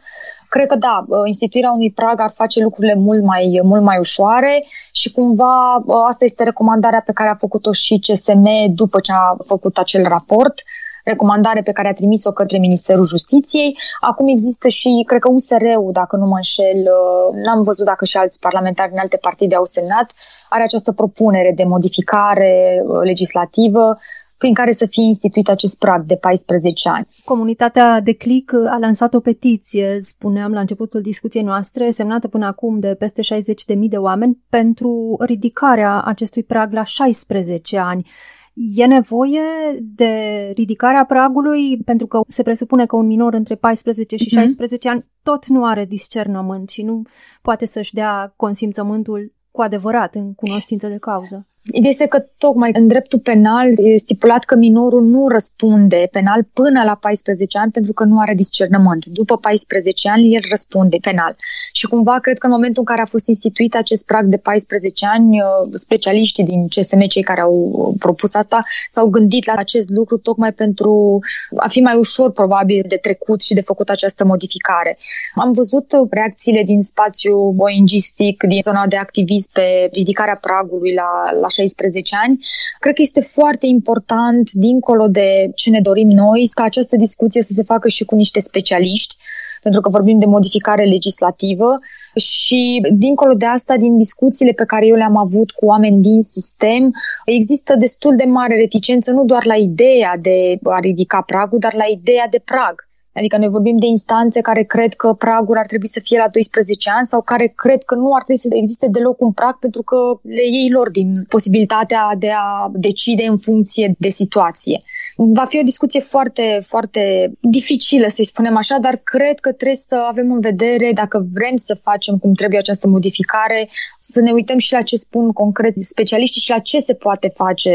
Cred 0.49 0.67
că 0.67 0.75
da, 0.75 1.05
instituirea 1.25 1.71
unui 1.71 1.91
prag 1.91 2.19
ar 2.19 2.31
face 2.35 2.61
lucrurile 2.61 2.95
mult 2.95 3.23
mai, 3.23 3.59
mult 3.63 3.81
mai 3.81 3.97
ușoare 3.97 4.65
și 4.91 5.11
cumva 5.11 5.83
asta 6.07 6.23
este 6.23 6.43
recomandarea 6.43 7.03
pe 7.05 7.11
care 7.11 7.29
a 7.29 7.35
făcut-o 7.35 7.71
și 7.71 7.99
CSM 7.99 8.45
după 8.67 8.99
ce 8.99 9.11
a 9.11 9.35
făcut 9.43 9.77
acel 9.77 10.03
raport 10.03 10.63
recomandare 11.03 11.61
pe 11.61 11.71
care 11.71 11.87
a 11.87 11.93
trimis-o 11.93 12.31
către 12.31 12.57
Ministerul 12.57 13.05
Justiției. 13.05 13.77
Acum 13.99 14.27
există 14.27 14.67
și, 14.67 15.03
cred 15.05 15.19
că 15.19 15.29
USR-ul, 15.31 15.89
dacă 15.91 16.15
nu 16.15 16.25
mă 16.25 16.35
înșel, 16.35 16.79
uh, 16.79 17.35
n-am 17.43 17.61
văzut 17.61 17.85
dacă 17.85 18.05
și 18.05 18.17
alți 18.17 18.39
parlamentari 18.39 18.89
din 18.89 18.99
alte 18.99 19.17
partide 19.17 19.55
au 19.55 19.65
semnat, 19.65 20.11
are 20.49 20.63
această 20.63 20.91
propunere 20.91 21.51
de 21.55 21.63
modificare 21.63 22.83
uh, 22.85 22.99
legislativă 23.03 23.97
prin 24.41 24.53
care 24.53 24.71
să 24.71 24.85
fie 24.85 25.03
instituit 25.03 25.47
acest 25.47 25.77
prag 25.77 26.05
de 26.05 26.15
14 26.15 26.89
ani. 26.89 27.07
Comunitatea 27.25 27.99
de 27.99 28.13
click 28.13 28.53
a 28.53 28.77
lansat 28.79 29.13
o 29.13 29.19
petiție, 29.19 29.97
spuneam 29.99 30.51
la 30.51 30.59
începutul 30.59 31.01
discuției 31.01 31.43
noastre, 31.43 31.91
semnată 31.91 32.27
până 32.27 32.45
acum 32.45 32.79
de 32.79 32.95
peste 32.95 33.21
60.000 33.21 33.77
de 33.89 33.97
oameni 33.97 34.37
pentru 34.49 35.17
ridicarea 35.19 36.01
acestui 36.01 36.43
prag 36.43 36.73
la 36.73 36.83
16 36.83 37.77
ani. 37.77 38.09
E 38.53 38.85
nevoie 38.85 39.41
de 39.81 40.13
ridicarea 40.55 41.05
pragului 41.05 41.77
pentru 41.85 42.07
că 42.07 42.21
se 42.27 42.43
presupune 42.43 42.85
că 42.85 42.95
un 42.95 43.05
minor 43.05 43.33
între 43.33 43.55
14 43.55 44.15
și 44.15 44.29
16 44.29 44.87
mm-hmm. 44.87 44.91
ani 44.91 45.05
tot 45.23 45.47
nu 45.47 45.65
are 45.65 45.85
discernământ 45.85 46.69
și 46.69 46.83
nu 46.83 47.01
poate 47.41 47.65
să-și 47.65 47.93
dea 47.93 48.33
consimțământul 48.35 49.33
cu 49.51 49.61
adevărat 49.61 50.15
în 50.15 50.33
cunoștință 50.33 50.87
de 50.87 50.97
cauză. 50.97 51.45
Ideea 51.63 51.89
este 51.89 52.05
că 52.05 52.25
tocmai 52.37 52.71
în 52.73 52.87
dreptul 52.87 53.19
penal 53.19 53.67
e 53.75 53.95
stipulat 53.95 54.43
că 54.43 54.55
minorul 54.55 55.05
nu 55.05 55.27
răspunde 55.27 56.07
penal 56.11 56.43
până 56.53 56.83
la 56.83 56.95
14 56.95 57.57
ani 57.57 57.71
pentru 57.71 57.93
că 57.93 58.03
nu 58.03 58.19
are 58.19 58.33
discernământ. 58.33 59.05
După 59.05 59.37
14 59.37 60.09
ani 60.09 60.33
el 60.33 60.41
răspunde 60.49 60.97
penal. 61.01 61.35
Și 61.71 61.87
cumva 61.87 62.19
cred 62.19 62.37
că 62.37 62.45
în 62.45 62.51
momentul 62.51 62.83
în 62.85 62.85
care 62.85 63.01
a 63.01 63.09
fost 63.09 63.27
instituit 63.27 63.75
acest 63.75 64.05
prag 64.05 64.25
de 64.25 64.37
14 64.37 65.05
ani, 65.05 65.41
uh, 65.41 65.69
specialiștii 65.73 66.43
din 66.43 66.67
CSM, 66.67 66.99
cei 66.99 67.23
care 67.23 67.41
au 67.41 67.95
propus 67.99 68.33
asta, 68.33 68.63
s-au 68.89 69.07
gândit 69.07 69.45
la 69.45 69.53
acest 69.57 69.89
lucru 69.89 70.17
tocmai 70.17 70.53
pentru 70.53 71.19
a 71.55 71.67
fi 71.67 71.79
mai 71.79 71.95
ușor 71.97 72.31
probabil 72.31 72.85
de 72.87 72.95
trecut 72.95 73.41
și 73.41 73.53
de 73.53 73.61
făcut 73.61 73.89
această 73.89 74.25
modificare. 74.25 74.97
Am 75.35 75.51
văzut 75.51 75.91
reacțiile 76.09 76.63
din 76.63 76.81
spațiu 76.81 77.51
boingistic, 77.55 78.43
din 78.43 78.61
zona 78.61 78.87
de 78.87 78.97
activism 78.97 79.51
pe 79.53 79.89
ridicarea 79.91 80.37
pragului 80.41 80.93
la, 80.93 81.39
la 81.41 81.47
16 81.51 82.15
ani. 82.23 82.45
Cred 82.79 82.93
că 82.93 83.01
este 83.01 83.21
foarte 83.21 83.65
important, 83.65 84.51
dincolo 84.51 85.07
de 85.07 85.51
ce 85.55 85.69
ne 85.69 85.81
dorim 85.81 86.09
noi, 86.09 86.49
ca 86.53 86.63
această 86.63 86.95
discuție 86.95 87.41
să 87.41 87.53
se 87.53 87.63
facă 87.63 87.87
și 87.87 88.05
cu 88.05 88.15
niște 88.15 88.39
specialiști, 88.39 89.15
pentru 89.61 89.81
că 89.81 89.89
vorbim 89.89 90.19
de 90.19 90.25
modificare 90.25 90.83
legislativă 90.83 91.77
și 92.15 92.81
dincolo 92.93 93.33
de 93.33 93.45
asta, 93.45 93.77
din 93.77 93.97
discuțiile 93.97 94.51
pe 94.51 94.65
care 94.65 94.85
eu 94.85 94.95
le-am 94.95 95.17
avut 95.17 95.51
cu 95.51 95.65
oameni 95.65 96.01
din 96.01 96.21
sistem, 96.21 96.91
există 97.25 97.75
destul 97.75 98.15
de 98.15 98.23
mare 98.23 98.55
reticență 98.55 99.11
nu 99.11 99.25
doar 99.25 99.45
la 99.45 99.55
ideea 99.55 100.13
de 100.21 100.59
a 100.63 100.79
ridica 100.79 101.21
pragul, 101.21 101.59
dar 101.59 101.73
la 101.73 101.85
ideea 101.91 102.27
de 102.29 102.41
prag. 102.45 102.89
Adică 103.13 103.37
noi 103.37 103.47
vorbim 103.47 103.77
de 103.77 103.85
instanțe 103.85 104.41
care 104.41 104.63
cred 104.63 104.93
că 104.93 105.13
pragul 105.13 105.57
ar 105.57 105.65
trebui 105.65 105.87
să 105.87 105.99
fie 106.03 106.17
la 106.17 106.27
12 106.27 106.89
ani 106.89 107.07
sau 107.07 107.21
care 107.21 107.53
cred 107.55 107.83
că 107.83 107.95
nu 107.95 108.13
ar 108.13 108.23
trebui 108.23 108.41
să 108.41 108.47
existe 108.51 108.87
deloc 108.91 109.21
un 109.21 109.31
prag 109.31 109.59
pentru 109.59 109.81
că 109.81 109.97
le 110.21 110.45
iei 110.47 110.69
lor 110.69 110.89
din 110.89 111.25
posibilitatea 111.29 112.11
de 112.17 112.31
a 112.35 112.71
decide 112.73 113.23
în 113.23 113.37
funcție 113.37 113.95
de 113.97 114.09
situație. 114.09 114.77
Va 115.15 115.45
fi 115.45 115.59
o 115.59 115.63
discuție 115.63 115.99
foarte, 115.99 116.57
foarte 116.61 117.31
dificilă, 117.39 118.07
să-i 118.07 118.25
spunem 118.25 118.57
așa, 118.57 118.77
dar 118.81 118.95
cred 119.03 119.39
că 119.39 119.51
trebuie 119.51 119.75
să 119.75 119.95
avem 120.09 120.31
în 120.31 120.39
vedere, 120.39 120.91
dacă 120.93 121.27
vrem 121.33 121.55
să 121.55 121.79
facem 121.81 122.17
cum 122.17 122.33
trebuie 122.33 122.59
această 122.59 122.87
modificare, 122.87 123.69
să 123.99 124.21
ne 124.21 124.31
uităm 124.31 124.57
și 124.57 124.73
la 124.73 124.81
ce 124.81 124.95
spun 124.95 125.31
concret 125.31 125.73
specialiștii 125.77 126.41
și 126.41 126.49
la 126.49 126.59
ce 126.59 126.79
se 126.79 126.93
poate 126.93 127.31
face 127.33 127.71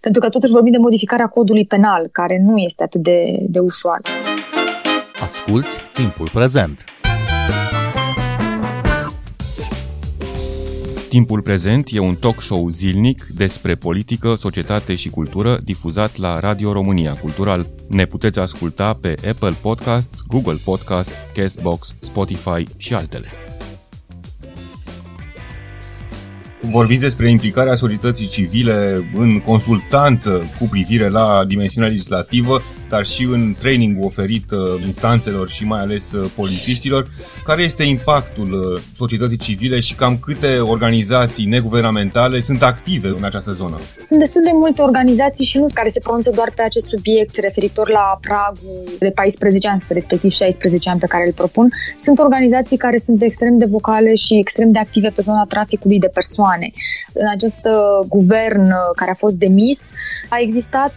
pentru 0.00 0.20
că 0.20 0.28
totuși 0.28 0.52
vorbim 0.52 0.72
de 0.72 0.78
modificarea 0.78 1.26
codului 1.26 1.66
penal, 1.66 2.08
care 2.12 2.38
nu 2.42 2.56
este 2.56 2.82
atât 2.82 3.00
de, 3.00 3.36
de 3.48 3.58
ușoară. 3.58 4.02
Asculți 5.48 5.76
timpul 5.94 6.28
prezent! 6.32 6.84
Timpul 11.08 11.42
prezent 11.42 11.88
e 11.92 11.98
un 11.98 12.14
talk 12.14 12.40
show 12.40 12.68
zilnic 12.68 13.26
despre 13.34 13.74
politică, 13.74 14.34
societate 14.34 14.94
și 14.94 15.08
cultură 15.08 15.58
difuzat 15.64 16.16
la 16.16 16.38
Radio 16.40 16.72
România 16.72 17.12
Cultural. 17.12 17.66
Ne 17.86 18.04
puteți 18.04 18.38
asculta 18.38 18.92
pe 18.92 19.14
Apple 19.28 19.54
Podcasts, 19.60 20.22
Google 20.26 20.58
Podcasts, 20.64 21.12
Castbox, 21.34 21.94
Spotify 21.98 22.64
și 22.76 22.94
altele. 22.94 23.28
Vorbiți 26.60 27.00
despre 27.00 27.30
implicarea 27.30 27.74
societății 27.74 28.26
civile 28.26 29.10
în 29.14 29.40
consultanță 29.40 30.44
cu 30.58 30.68
privire 30.70 31.08
la 31.08 31.44
dimensiunea 31.46 31.88
legislativă 31.88 32.62
dar 32.88 33.06
și 33.06 33.22
în 33.22 33.54
training 33.58 34.04
oferit 34.04 34.50
uh, 34.50 34.84
instanțelor 34.84 35.48
și 35.48 35.64
mai 35.64 35.80
ales 35.80 36.12
uh, 36.12 36.30
polițiștilor. 36.34 37.06
Care 37.44 37.62
este 37.62 37.82
impactul 37.82 38.52
uh, 38.52 38.82
societății 38.96 39.36
civile 39.36 39.80
și 39.80 39.94
cam 39.94 40.18
câte 40.18 40.58
organizații 40.58 41.46
neguvernamentale 41.46 42.40
sunt 42.40 42.62
active 42.62 43.08
în 43.08 43.24
această 43.24 43.52
zonă? 43.52 43.80
Sunt 43.98 44.18
destul 44.18 44.42
de 44.44 44.50
multe 44.52 44.82
organizații 44.82 45.46
și 45.46 45.58
nu 45.58 45.64
care 45.74 45.88
se 45.88 46.00
pronunță 46.00 46.30
doar 46.30 46.52
pe 46.54 46.62
acest 46.62 46.86
subiect 46.86 47.36
referitor 47.36 47.88
la 47.88 48.18
pragul 48.20 48.96
de 48.98 49.10
14 49.14 49.68
ani, 49.68 49.80
respectiv 49.88 50.30
16 50.30 50.90
ani 50.90 51.00
pe 51.00 51.06
care 51.06 51.26
îl 51.26 51.32
propun. 51.32 51.68
Sunt 51.96 52.18
organizații 52.18 52.76
care 52.76 52.96
sunt 52.96 53.22
extrem 53.22 53.58
de 53.58 53.66
vocale 53.70 54.14
și 54.14 54.38
extrem 54.38 54.70
de 54.70 54.78
active 54.78 55.08
pe 55.08 55.22
zona 55.22 55.44
traficului 55.48 55.98
de 55.98 56.10
persoane. 56.14 56.70
În 57.12 57.28
acest 57.34 57.60
guvern 58.08 58.72
care 58.96 59.10
a 59.10 59.14
fost 59.14 59.38
demis, 59.38 59.92
a 60.28 60.36
existat 60.40 60.94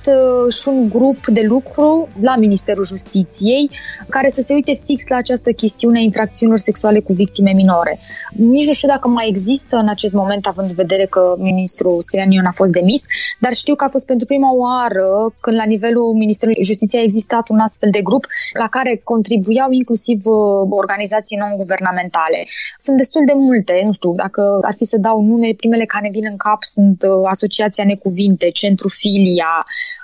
și 0.50 0.67
un 0.67 0.89
grup 0.89 1.27
de 1.27 1.41
lucru 1.48 1.80
lucru 1.81 2.07
la 2.19 2.35
Ministerul 2.35 2.83
Justiției 2.83 3.69
care 4.09 4.29
să 4.29 4.41
se 4.41 4.53
uite 4.53 4.81
fix 4.85 5.07
la 5.07 5.15
această 5.15 5.51
chestiune 5.51 6.00
a 6.00 6.01
infracțiunilor 6.01 6.59
sexuale 6.59 7.00
cu 7.00 7.13
victime 7.13 7.51
minore. 7.51 8.00
Nici 8.31 8.65
nu 8.67 8.73
știu 8.73 8.88
dacă 8.88 9.07
mai 9.07 9.27
există 9.27 9.75
în 9.75 9.89
acest 9.89 10.13
moment, 10.13 10.47
având 10.47 10.69
în 10.69 10.75
vedere 10.75 11.05
că 11.05 11.35
ministrul 11.38 12.01
Strian 12.01 12.31
Ion 12.31 12.45
a 12.45 12.51
fost 12.51 12.71
demis, 12.71 13.05
dar 13.39 13.53
știu 13.53 13.75
că 13.75 13.83
a 13.83 13.88
fost 13.88 14.05
pentru 14.05 14.25
prima 14.25 14.53
oară 14.53 15.33
când 15.39 15.55
la 15.55 15.65
nivelul 15.65 16.13
Ministerului 16.13 16.63
Justiției 16.63 17.01
a 17.01 17.03
existat 17.03 17.50
un 17.50 17.59
astfel 17.59 17.89
de 17.91 18.01
grup 18.01 18.25
la 18.53 18.67
care 18.67 19.01
contribuiau 19.03 19.71
inclusiv 19.71 20.19
uh, 20.25 20.67
organizații 20.69 21.38
non-guvernamentale. 21.38 22.39
Sunt 22.77 22.97
destul 22.97 23.21
de 23.25 23.33
multe, 23.35 23.81
nu 23.85 23.91
știu, 23.91 24.13
dacă 24.13 24.41
ar 24.61 24.73
fi 24.77 24.83
să 24.83 24.97
dau 24.97 25.21
nume, 25.21 25.53
primele 25.57 25.85
care 25.85 26.09
vin 26.11 26.25
în 26.31 26.38
cap 26.38 26.63
sunt 26.63 27.03
uh, 27.03 27.29
Asociația 27.35 27.83
Necuvinte, 27.83 28.50
Centru 28.50 28.88
Filia, 28.88 29.53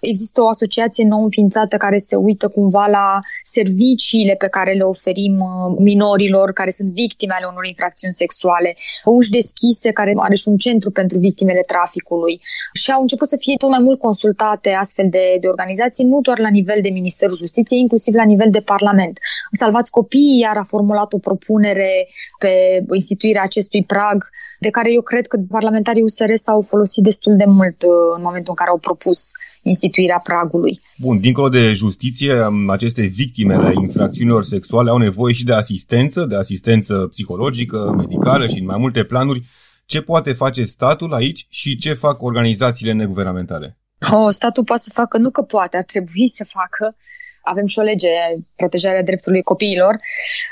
există 0.01 0.41
o 0.41 0.48
asociație 0.48 1.05
nou 1.07 1.24
înființată 1.24 1.67
dată 1.68 1.86
care 1.86 1.98
se 1.98 2.16
uită 2.16 2.48
cumva 2.48 2.86
la 2.86 3.20
serviciile 3.44 4.34
pe 4.34 4.48
care 4.48 4.74
le 4.74 4.84
oferim 4.84 5.40
uh, 5.40 5.76
minorilor 5.78 6.52
care 6.52 6.70
sunt 6.70 6.90
victime 6.90 7.34
ale 7.38 7.48
unor 7.52 7.66
infracțiuni 7.66 8.14
sexuale, 8.14 8.76
uși 9.04 9.30
deschise 9.30 9.92
care 9.92 10.14
are 10.18 10.36
și 10.36 10.48
un 10.48 10.58
centru 10.58 10.92
pentru 10.92 11.18
victimele 11.20 11.64
traficului 11.74 12.42
și 12.74 12.92
au 12.92 13.02
început 13.02 13.28
să 13.28 13.38
fie 13.40 13.56
tot 13.56 13.70
mai 13.70 13.80
mult 13.80 14.00
consultate 14.00 14.70
astfel 14.70 15.08
de, 15.10 15.38
de 15.40 15.48
organizații, 15.48 16.06
nu 16.06 16.22
doar 16.22 16.40
la 16.40 16.50
nivel 16.50 16.80
de 16.82 16.90
Ministerul 16.90 17.36
Justiției, 17.36 17.80
inclusiv 17.80 18.14
la 18.14 18.24
nivel 18.24 18.50
de 18.52 18.60
Parlament. 18.60 19.20
Salvați 19.52 19.92
Copiii 19.92 20.40
iar 20.40 20.58
a 20.58 20.64
formulat 20.64 21.14
o 21.14 21.18
propunere 21.18 22.08
pe 22.40 22.84
instituirea 22.92 23.42
acestui 23.44 23.84
prag 23.84 24.18
de 24.60 24.70
care 24.70 24.92
eu 24.94 25.02
cred 25.02 25.28
că 25.28 25.38
parlamentarii 25.50 26.02
USR 26.02 26.32
s-au 26.34 26.62
folosit 26.62 27.04
destul 27.04 27.36
de 27.36 27.46
mult 27.46 27.84
uh, 27.84 27.92
în 28.16 28.22
momentul 28.22 28.54
în 28.54 28.56
care 28.56 28.70
au 28.70 28.78
propus 28.78 29.20
instituirea 29.68 30.20
pragului. 30.24 30.80
Bun, 30.98 31.20
dincolo 31.20 31.50
de 31.50 31.74
justiție, 31.74 32.34
aceste 32.68 33.02
victime 33.02 33.54
ale 33.54 33.74
infracțiunilor 33.82 34.44
sexuale 34.44 34.90
au 34.90 34.98
nevoie 34.98 35.34
și 35.34 35.44
de 35.44 35.54
asistență, 35.54 36.26
de 36.26 36.36
asistență 36.36 37.08
psihologică, 37.10 37.94
medicală 37.98 38.48
și 38.48 38.60
în 38.60 38.66
mai 38.66 38.78
multe 38.78 39.04
planuri. 39.04 39.44
Ce 39.86 40.02
poate 40.02 40.34
face 40.34 40.64
statul 40.64 41.14
aici 41.14 41.46
și 41.50 41.78
ce 41.78 41.94
fac 41.94 42.22
organizațiile 42.22 42.92
neguvernamentale? 42.92 43.78
Oh, 44.12 44.30
statul 44.30 44.64
poate 44.64 44.82
să 44.82 44.90
facă, 44.94 45.18
nu 45.18 45.30
că 45.30 45.42
poate, 45.42 45.78
ar 45.78 45.84
trebui 45.84 46.28
să 46.28 46.46
facă. 46.46 46.96
Avem 47.42 47.66
și 47.66 47.80
o 47.80 47.82
lege, 47.82 48.10
protejarea 48.56 49.04
dreptului 49.04 49.42
copiilor. 49.42 49.96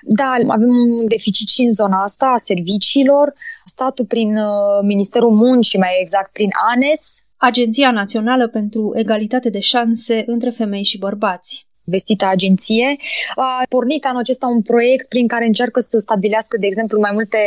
Da, 0.02 0.36
avem 0.48 0.70
un 0.70 1.06
deficit 1.06 1.50
și 1.50 1.62
în 1.62 1.74
zona 1.74 2.02
asta 2.02 2.26
a 2.26 2.38
serviciilor. 2.38 3.34
Statul 3.66 4.06
prin 4.06 4.38
uh, 4.38 4.80
Ministerul 4.82 5.32
Muncii, 5.32 5.80
mai 5.80 5.98
exact 6.00 6.32
prin 6.32 6.50
ANES, 6.74 7.25
Agenția 7.38 7.92
Națională 7.92 8.48
pentru 8.48 8.92
Egalitate 8.96 9.50
de 9.50 9.60
Șanse 9.60 10.24
între 10.26 10.50
Femei 10.50 10.84
și 10.84 10.98
Bărbați 10.98 11.68
vestită 11.86 12.26
agenție, 12.26 12.96
a 13.36 13.64
pornit 13.70 14.06
anul 14.06 14.20
acesta 14.20 14.48
un 14.48 14.62
proiect 14.62 15.08
prin 15.08 15.28
care 15.28 15.46
încearcă 15.46 15.80
să 15.80 15.98
stabilească, 15.98 16.58
de 16.58 16.66
exemplu, 16.66 17.00
mai 17.00 17.12
multe, 17.14 17.38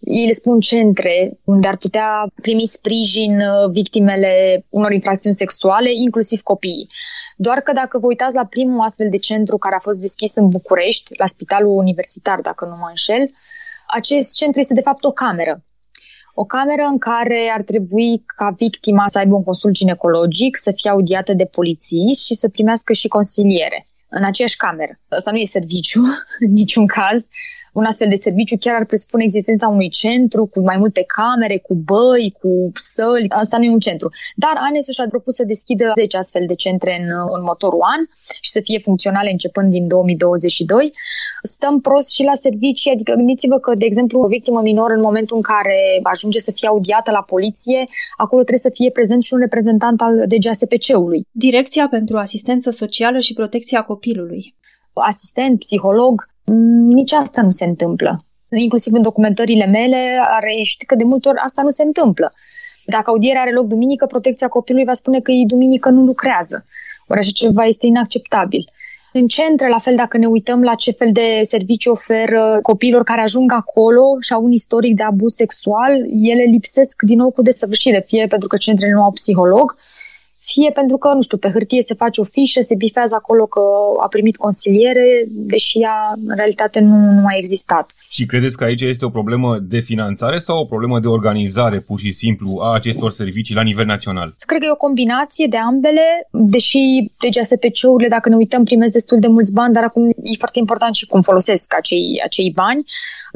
ei 0.00 0.26
le 0.26 0.32
spun 0.32 0.60
centre, 0.60 1.38
unde 1.44 1.68
ar 1.68 1.76
putea 1.76 2.26
primi 2.42 2.66
sprijin 2.66 3.40
uh, 3.40 3.70
victimele 3.70 4.64
unor 4.68 4.92
infracțiuni 4.92 5.34
sexuale, 5.34 5.90
inclusiv 6.04 6.40
copiii. 6.40 6.88
Doar 7.36 7.60
că 7.60 7.72
dacă 7.72 7.98
vă 7.98 8.06
uitați 8.06 8.34
la 8.34 8.44
primul 8.44 8.80
astfel 8.80 9.10
de 9.10 9.16
centru 9.16 9.58
care 9.58 9.74
a 9.74 9.86
fost 9.88 9.98
deschis 9.98 10.36
în 10.36 10.48
București, 10.48 11.18
la 11.18 11.26
Spitalul 11.26 11.76
Universitar, 11.76 12.40
dacă 12.40 12.64
nu 12.64 12.76
mă 12.76 12.86
înșel, 12.88 13.30
acest 13.86 14.36
centru 14.36 14.60
este 14.60 14.74
de 14.74 14.80
fapt 14.80 15.04
o 15.04 15.10
cameră 15.10 15.64
o 16.34 16.44
cameră 16.44 16.82
în 16.82 16.98
care 16.98 17.52
ar 17.54 17.62
trebui 17.62 18.22
ca 18.26 18.54
victima 18.56 19.04
să 19.06 19.18
aibă 19.18 19.34
un 19.34 19.42
consult 19.42 19.74
ginecologic, 19.74 20.56
să 20.56 20.72
fie 20.76 20.90
audiată 20.90 21.32
de 21.32 21.44
polițiști 21.44 22.26
și 22.26 22.34
să 22.34 22.48
primească 22.48 22.92
și 22.92 23.08
consiliere 23.08 23.86
în 24.08 24.24
aceeași 24.24 24.56
cameră. 24.56 24.98
Asta 25.08 25.30
nu 25.30 25.36
e 25.36 25.44
serviciu, 25.44 26.00
în 26.44 26.52
niciun 26.52 26.86
caz 26.86 27.28
un 27.74 27.84
astfel 27.84 28.08
de 28.08 28.14
serviciu 28.26 28.56
chiar 28.60 28.74
ar 28.74 28.84
presupune 28.84 29.22
existența 29.24 29.68
unui 29.68 29.88
centru 29.88 30.46
cu 30.46 30.60
mai 30.60 30.76
multe 30.76 31.04
camere, 31.16 31.58
cu 31.58 31.74
băi, 31.74 32.34
cu 32.40 32.72
săli. 32.74 33.28
Asta 33.28 33.56
nu 33.58 33.64
e 33.64 33.70
un 33.70 33.78
centru. 33.88 34.08
Dar 34.36 34.54
ANES 34.56 34.86
și-a 34.88 35.06
propus 35.08 35.34
să 35.34 35.44
deschidă 35.44 35.90
10 35.94 36.16
astfel 36.16 36.44
de 36.46 36.54
centre 36.54 36.92
în 37.00 37.08
următorul 37.36 37.80
an 37.94 38.02
și 38.40 38.50
să 38.50 38.60
fie 38.60 38.78
funcționale 38.78 39.30
începând 39.30 39.70
din 39.70 39.88
2022. 39.88 40.90
Stăm 41.42 41.80
prost 41.80 42.12
și 42.12 42.22
la 42.22 42.34
servicii, 42.34 42.90
adică 42.90 43.12
gândiți-vă 43.12 43.58
că, 43.58 43.74
de 43.74 43.84
exemplu, 43.84 44.20
o 44.20 44.26
victimă 44.26 44.60
minoră 44.60 44.92
în 44.94 45.00
momentul 45.00 45.36
în 45.36 45.42
care 45.42 45.78
ajunge 46.02 46.38
să 46.38 46.52
fie 46.52 46.68
audiată 46.68 47.10
la 47.10 47.22
poliție, 47.22 47.80
acolo 48.16 48.42
trebuie 48.42 48.66
să 48.68 48.76
fie 48.78 48.90
prezent 48.90 49.22
și 49.22 49.34
un 49.34 49.40
reprezentant 49.40 50.00
al 50.00 50.24
DGASPC-ului. 50.26 51.26
Direcția 51.30 51.88
pentru 51.88 52.16
Asistență 52.16 52.70
Socială 52.70 53.18
și 53.18 53.34
Protecția 53.34 53.82
Copilului 53.82 54.54
asistent, 54.96 55.58
psiholog, 55.58 56.14
Mm, 56.14 56.33
nici 56.88 57.12
asta 57.12 57.42
nu 57.42 57.50
se 57.50 57.64
întâmplă. 57.64 58.24
Inclusiv 58.48 58.92
în 58.92 59.02
documentările 59.02 59.66
mele 59.66 60.18
a 60.20 60.38
reieșit 60.38 60.86
că 60.86 60.94
de 60.94 61.04
multe 61.04 61.28
ori 61.28 61.38
asta 61.38 61.62
nu 61.62 61.70
se 61.70 61.82
întâmplă. 61.82 62.32
Dacă 62.86 63.10
audierea 63.10 63.40
are 63.40 63.52
loc 63.52 63.66
duminică, 63.66 64.06
protecția 64.06 64.48
copilului 64.48 64.86
va 64.86 64.92
spune 64.92 65.20
că 65.20 65.30
ei 65.30 65.46
duminică 65.46 65.88
nu 65.90 66.02
lucrează. 66.02 66.64
Ori 67.08 67.18
așa 67.18 67.30
ceva 67.34 67.64
este 67.64 67.86
inacceptabil. 67.86 68.72
În 69.12 69.26
centre, 69.26 69.68
la 69.68 69.78
fel, 69.78 69.96
dacă 69.96 70.18
ne 70.18 70.26
uităm 70.26 70.62
la 70.62 70.74
ce 70.74 70.90
fel 70.90 71.12
de 71.12 71.40
servicii 71.42 71.90
oferă 71.90 72.58
copiilor 72.62 73.02
care 73.02 73.20
ajung 73.20 73.52
acolo 73.52 74.02
și 74.20 74.32
au 74.32 74.44
un 74.44 74.52
istoric 74.52 74.96
de 74.96 75.02
abuz 75.02 75.34
sexual, 75.34 75.92
ele 76.10 76.42
lipsesc 76.42 77.02
din 77.02 77.18
nou 77.18 77.30
cu 77.30 77.42
desăvârșire, 77.42 78.04
fie 78.06 78.26
pentru 78.26 78.48
că 78.48 78.56
centrele 78.56 78.92
nu 78.92 79.02
au 79.02 79.12
psiholog, 79.12 79.76
fie 80.44 80.70
pentru 80.70 80.96
că, 80.96 81.12
nu 81.14 81.22
știu, 81.22 81.38
pe 81.38 81.50
hârtie 81.50 81.82
se 81.82 81.94
face 81.94 82.20
o 82.20 82.24
fișă, 82.24 82.60
se 82.60 82.74
bifează 82.74 83.14
acolo 83.14 83.46
că 83.46 83.60
a 84.04 84.08
primit 84.08 84.36
consiliere, 84.36 85.24
deși 85.28 85.80
ea 85.80 86.12
în 86.26 86.34
realitate 86.36 86.80
nu, 86.80 86.96
nu 86.96 87.26
a 87.26 87.36
existat. 87.36 87.92
Și 88.08 88.26
credeți 88.26 88.56
că 88.56 88.64
aici 88.64 88.80
este 88.80 89.04
o 89.04 89.16
problemă 89.18 89.58
de 89.58 89.78
finanțare 89.78 90.38
sau 90.38 90.58
o 90.58 90.64
problemă 90.64 91.00
de 91.00 91.06
organizare 91.06 91.80
pur 91.80 91.98
și 91.98 92.12
simplu 92.12 92.58
a 92.60 92.74
acestor 92.74 93.10
servicii 93.10 93.54
la 93.54 93.62
nivel 93.62 93.86
național? 93.86 94.34
Cred 94.38 94.60
că 94.60 94.66
e 94.66 94.70
o 94.70 94.86
combinație 94.86 95.46
de 95.46 95.56
ambele, 95.56 96.28
deși 96.30 96.78
DGSPC-urile, 97.22 98.08
dacă 98.08 98.28
ne 98.28 98.36
uităm, 98.36 98.64
primesc 98.64 98.92
destul 98.92 99.18
de 99.18 99.26
mulți 99.26 99.52
bani, 99.52 99.74
dar 99.74 99.84
acum 99.84 100.08
e 100.08 100.38
foarte 100.38 100.58
important 100.58 100.94
și 100.94 101.06
cum 101.06 101.20
folosesc 101.20 101.74
acei, 101.74 102.20
acei 102.24 102.50
bani. 102.54 102.84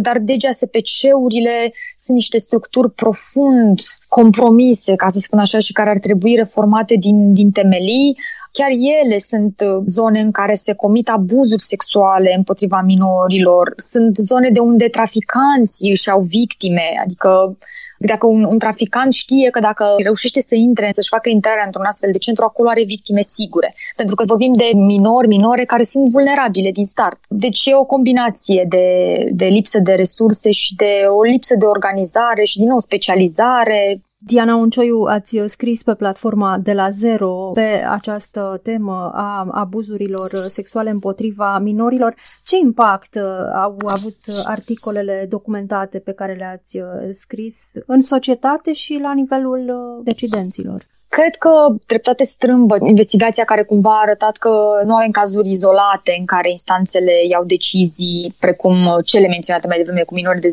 Dar 0.01 0.19
DGSPC-urile 0.19 1.73
sunt 1.97 2.17
niște 2.17 2.39
structuri 2.39 2.91
profund 2.91 3.81
compromise, 4.09 4.95
ca 4.95 5.09
să 5.09 5.19
spun 5.19 5.39
așa, 5.39 5.59
și 5.59 5.73
care 5.73 5.91
ar 5.91 5.99
trebui 5.99 6.35
reformate 6.35 6.95
din, 6.95 7.33
din 7.33 7.51
temelii. 7.51 8.17
Chiar 8.53 8.71
ele 9.01 9.17
sunt 9.17 9.61
uh, 9.67 9.83
zone 9.85 10.21
în 10.21 10.31
care 10.31 10.55
se 10.55 10.75
comit 10.75 11.09
abuzuri 11.09 11.63
sexuale 11.63 12.35
împotriva 12.37 12.81
minorilor, 12.81 13.73
sunt 13.77 14.17
zone 14.17 14.51
de 14.51 14.61
unde 14.61 14.89
traficanții 14.89 15.91
își 15.91 16.11
au 16.11 16.21
victime, 16.21 17.01
adică 17.05 17.59
dacă 17.99 18.27
un, 18.27 18.45
un 18.45 18.59
traficant 18.59 19.13
știe 19.13 19.51
că 19.51 19.61
dacă 19.61 19.85
reușește 20.03 20.41
să 20.41 20.55
intre, 20.55 20.89
să-și 20.91 21.09
facă 21.09 21.29
intrarea 21.29 21.65
într-un 21.65 21.85
astfel 21.85 22.13
de 22.13 22.19
centru, 22.19 22.45
acolo 22.45 22.69
are 22.69 22.85
victime 22.85 23.21
sigure. 23.21 23.75
Pentru 23.97 24.15
că 24.15 24.23
vorbim 24.27 24.53
de 24.53 24.71
minori, 24.75 25.27
minore 25.27 25.65
care 25.65 25.83
sunt 25.83 26.11
vulnerabile 26.11 26.71
din 26.71 26.85
start. 26.85 27.19
Deci 27.29 27.67
e 27.67 27.75
o 27.75 27.85
combinație 27.85 28.65
de, 28.69 28.87
de 29.33 29.45
lipsă 29.45 29.79
de 29.79 29.93
resurse 29.93 30.51
și 30.51 30.75
de 30.75 30.93
o 31.19 31.23
lipsă 31.23 31.55
de 31.57 31.65
organizare 31.65 32.45
și, 32.45 32.59
din 32.59 32.69
nou, 32.69 32.79
specializare, 32.79 34.01
Diana 34.21 34.57
Uncioiu, 34.57 35.03
ați 35.03 35.39
scris 35.47 35.83
pe 35.83 35.95
platforma 35.95 36.59
de 36.59 36.73
la 36.73 36.91
zero 36.91 37.51
pe 37.53 37.85
această 37.89 38.61
temă 38.63 39.11
a 39.15 39.49
abuzurilor 39.51 40.29
sexuale 40.49 40.91
împotriva 40.91 41.59
minorilor. 41.59 42.15
Ce 42.45 42.57
impact 42.57 43.17
au 43.55 43.79
avut 43.87 44.19
articolele 44.45 45.27
documentate 45.29 45.99
pe 45.99 46.13
care 46.13 46.35
le-ați 46.35 46.79
scris 47.13 47.57
în 47.87 48.01
societate 48.03 48.73
și 48.73 48.99
la 49.03 49.15
nivelul 49.15 50.01
decidenților? 50.05 50.87
Cred 51.09 51.35
că 51.35 51.51
dreptate 51.87 52.25
strâmbă 52.25 52.77
investigația 52.87 53.45
care 53.45 53.63
cumva 53.63 53.91
a 53.91 54.03
arătat 54.03 54.37
că 54.37 54.51
nu 54.85 54.95
avem 54.95 55.11
cazuri 55.11 55.51
izolate 55.51 56.15
în 56.19 56.25
care 56.25 56.51
instanțele 56.51 57.13
iau 57.29 57.45
decizii 57.45 58.35
precum 58.39 58.75
cele 59.05 59.29
menționate 59.29 59.67
mai 59.67 59.77
devreme 59.77 60.03
cu 60.03 60.15
minori 60.15 60.41
de 60.41 60.49
10-11 60.49 60.51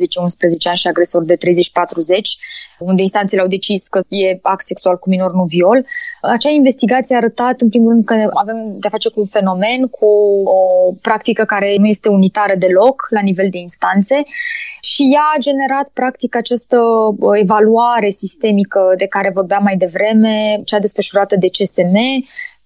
ani 0.64 0.78
și 0.78 0.88
agresori 0.88 1.26
de 1.26 1.36
30-40, 1.36 1.38
unde 2.80 3.02
instanțele 3.02 3.42
au 3.42 3.48
decis 3.48 3.88
că 3.88 4.00
e 4.08 4.40
act 4.42 4.66
sexual 4.66 4.98
cu 4.98 5.10
minor, 5.10 5.34
nu 5.34 5.44
viol. 5.44 5.86
Acea 6.22 6.50
investigație 6.50 7.16
a 7.16 7.18
arătat, 7.18 7.62
în 7.62 7.70
primul 7.70 7.92
rând, 7.92 8.06
că 8.06 8.30
avem 8.34 8.76
de-a 8.80 8.90
face 8.90 9.10
cu 9.10 9.20
un 9.20 9.26
fenomen, 9.26 9.88
cu 9.88 10.08
o 10.46 10.94
practică 11.02 11.44
care 11.44 11.76
nu 11.78 11.86
este 11.86 12.10
unitară 12.10 12.56
deloc 12.56 13.08
la 13.10 13.22
nivel 13.22 13.48
de 13.52 13.58
instanțe 13.58 14.24
și 14.92 15.04
ea 15.14 15.26
a 15.36 15.40
generat 15.40 15.88
practic 15.94 16.36
această 16.36 16.80
evaluare 17.42 18.10
sistemică 18.10 18.94
de 18.98 19.08
care 19.08 19.32
vorbeam 19.34 19.64
mai 19.64 19.78
devreme, 19.78 20.38
cea 20.66 20.80
desfășurată 20.80 21.36
de 21.36 21.48
CSM, 21.48 21.98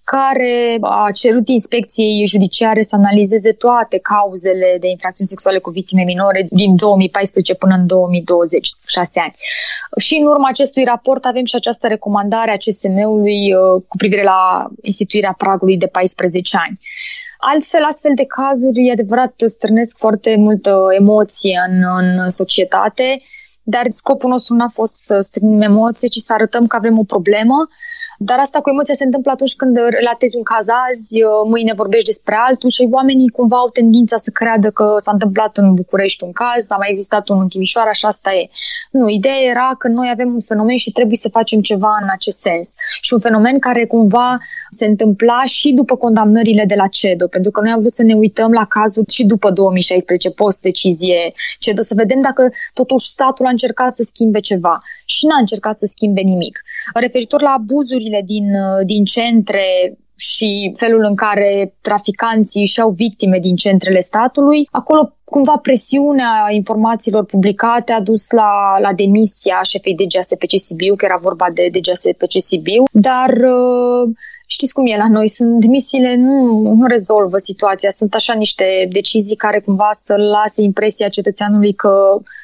care 0.04 0.78
a 0.80 1.10
cerut 1.12 1.48
inspecției 1.48 2.26
judiciare 2.26 2.82
să 2.82 2.94
analizeze 2.94 3.52
toate 3.52 3.98
cauzele 3.98 4.76
de 4.80 4.88
infracțiuni 4.88 5.28
sexuale 5.28 5.58
cu 5.58 5.70
victime 5.70 6.02
minore 6.02 6.46
din 6.50 6.76
2014 6.76 7.54
până 7.54 7.74
în 7.74 7.86
2020, 7.86 8.68
șase 8.86 9.20
ani. 9.20 9.34
Și 9.96 10.14
în 10.16 10.26
urma 10.26 10.48
acestui 10.48 10.84
raport 10.84 11.24
avem 11.24 11.44
și 11.44 11.54
această 11.54 11.86
recomandare 11.86 12.50
a 12.50 12.56
CSM-ului 12.56 13.54
uh, 13.54 13.82
cu 13.88 13.96
privire 13.96 14.22
la 14.22 14.68
instituirea 14.82 15.34
pragului 15.38 15.76
de 15.76 15.86
14 15.86 16.56
ani. 16.66 16.78
Altfel, 17.38 17.84
astfel 17.84 18.12
de 18.14 18.24
cazuri, 18.24 18.86
e 18.86 18.92
adevărat, 18.92 19.34
strânesc 19.46 19.98
foarte 19.98 20.36
multă 20.36 20.86
emoție 20.98 21.60
în, 21.68 21.82
în 21.98 22.28
societate, 22.28 23.22
dar 23.62 23.84
scopul 23.88 24.30
nostru 24.30 24.54
n-a 24.54 24.68
fost 24.68 25.04
să 25.04 25.20
strânim 25.20 25.60
emoție, 25.60 26.08
ci 26.08 26.16
să 26.16 26.32
arătăm 26.32 26.66
că 26.66 26.76
avem 26.76 26.98
o 26.98 27.04
problemă 27.04 27.68
dar 28.22 28.38
asta 28.38 28.60
cu 28.60 28.70
emoția 28.70 28.94
se 28.94 29.04
întâmplă 29.04 29.30
atunci 29.30 29.56
când 29.56 29.76
relatezi 29.76 30.36
un 30.36 30.42
caz 30.42 30.66
azi, 30.88 31.22
uh, 31.22 31.30
mâine 31.44 31.72
vorbești 31.76 32.06
despre 32.12 32.34
altul 32.48 32.70
și 32.70 32.88
oamenii 32.90 33.28
cumva 33.28 33.56
au 33.56 33.68
tendința 33.68 34.16
să 34.16 34.30
creadă 34.30 34.70
că 34.70 34.94
s-a 34.96 35.12
întâmplat 35.12 35.56
în 35.56 35.74
București 35.74 36.24
un 36.24 36.32
caz, 36.32 36.70
a 36.70 36.76
mai 36.76 36.88
existat 36.88 37.28
unul 37.28 37.42
în 37.42 37.48
Timișoara 37.48 37.92
și 37.92 38.04
asta 38.06 38.30
e. 38.32 38.48
Nu, 38.90 39.08
ideea 39.08 39.40
era 39.50 39.74
că 39.78 39.88
noi 39.88 40.08
avem 40.12 40.32
un 40.32 40.40
fenomen 40.40 40.76
și 40.76 40.92
trebuie 40.92 41.16
să 41.16 41.28
facem 41.28 41.60
ceva 41.60 41.92
în 42.02 42.08
acest 42.10 42.38
sens. 42.40 42.74
Și 43.00 43.12
un 43.12 43.20
fenomen 43.20 43.58
care 43.58 43.86
cumva 43.86 44.38
se 44.70 44.86
întâmpla 44.86 45.42
și 45.44 45.72
după 45.72 45.96
condamnările 45.96 46.64
de 46.64 46.74
la 46.74 46.86
CEDO, 46.86 47.26
pentru 47.26 47.50
că 47.50 47.60
noi 47.60 47.70
am 47.70 47.78
vrut 47.78 47.92
să 47.92 48.02
ne 48.02 48.14
uităm 48.14 48.52
la 48.52 48.64
cazul 48.64 49.04
și 49.08 49.24
după 49.24 49.50
2016, 49.50 50.30
post-decizie 50.30 51.32
CEDO, 51.58 51.82
să 51.82 51.94
vedem 51.96 52.20
dacă 52.20 52.52
totuși 52.72 53.08
statul 53.08 53.46
a 53.46 53.50
încercat 53.50 53.94
să 53.94 54.02
schimbe 54.02 54.40
ceva 54.40 54.80
și 55.04 55.26
n-a 55.26 55.38
încercat 55.38 55.78
să 55.78 55.86
schimbe 55.86 56.20
nimic. 56.20 56.62
Referitor 56.94 57.42
la 57.42 57.50
abuzurile 57.50 58.09
din, 58.24 58.52
din 58.84 59.04
centre 59.04 59.94
și 60.20 60.72
felul 60.76 61.04
în 61.04 61.14
care 61.14 61.74
traficanții 61.80 62.64
și-au 62.64 62.90
victime 62.90 63.38
din 63.38 63.56
centrele 63.56 64.00
statului, 64.00 64.68
acolo 64.70 65.12
cumva 65.24 65.56
presiunea 65.56 66.48
informațiilor 66.50 67.24
publicate 67.24 67.92
a 67.92 68.00
dus 68.00 68.30
la, 68.30 68.78
la 68.80 68.92
demisia 68.92 69.62
șefei 69.62 69.94
DGSPC 69.94 70.52
Sibiu, 70.56 70.94
că 70.96 71.04
era 71.04 71.18
vorba 71.22 71.46
de 71.54 71.68
DGSPC 71.72 72.34
Sibiu, 72.38 72.82
dar 72.92 73.30
uh, 73.30 74.10
știți 74.56 74.74
cum 74.74 74.86
e 74.86 74.96
la 74.96 75.08
noi, 75.08 75.28
sunt 75.28 75.60
demisiile 75.60 76.16
nu, 76.16 76.36
nu 76.74 76.86
rezolvă 76.86 77.36
situația, 77.38 77.90
sunt 77.90 78.14
așa 78.14 78.34
niște 78.34 78.88
decizii 78.90 79.36
care 79.36 79.60
cumva 79.60 79.88
să 79.92 80.14
lase 80.16 80.62
impresia 80.62 81.08
cetățeanului 81.08 81.72
că 81.74 81.92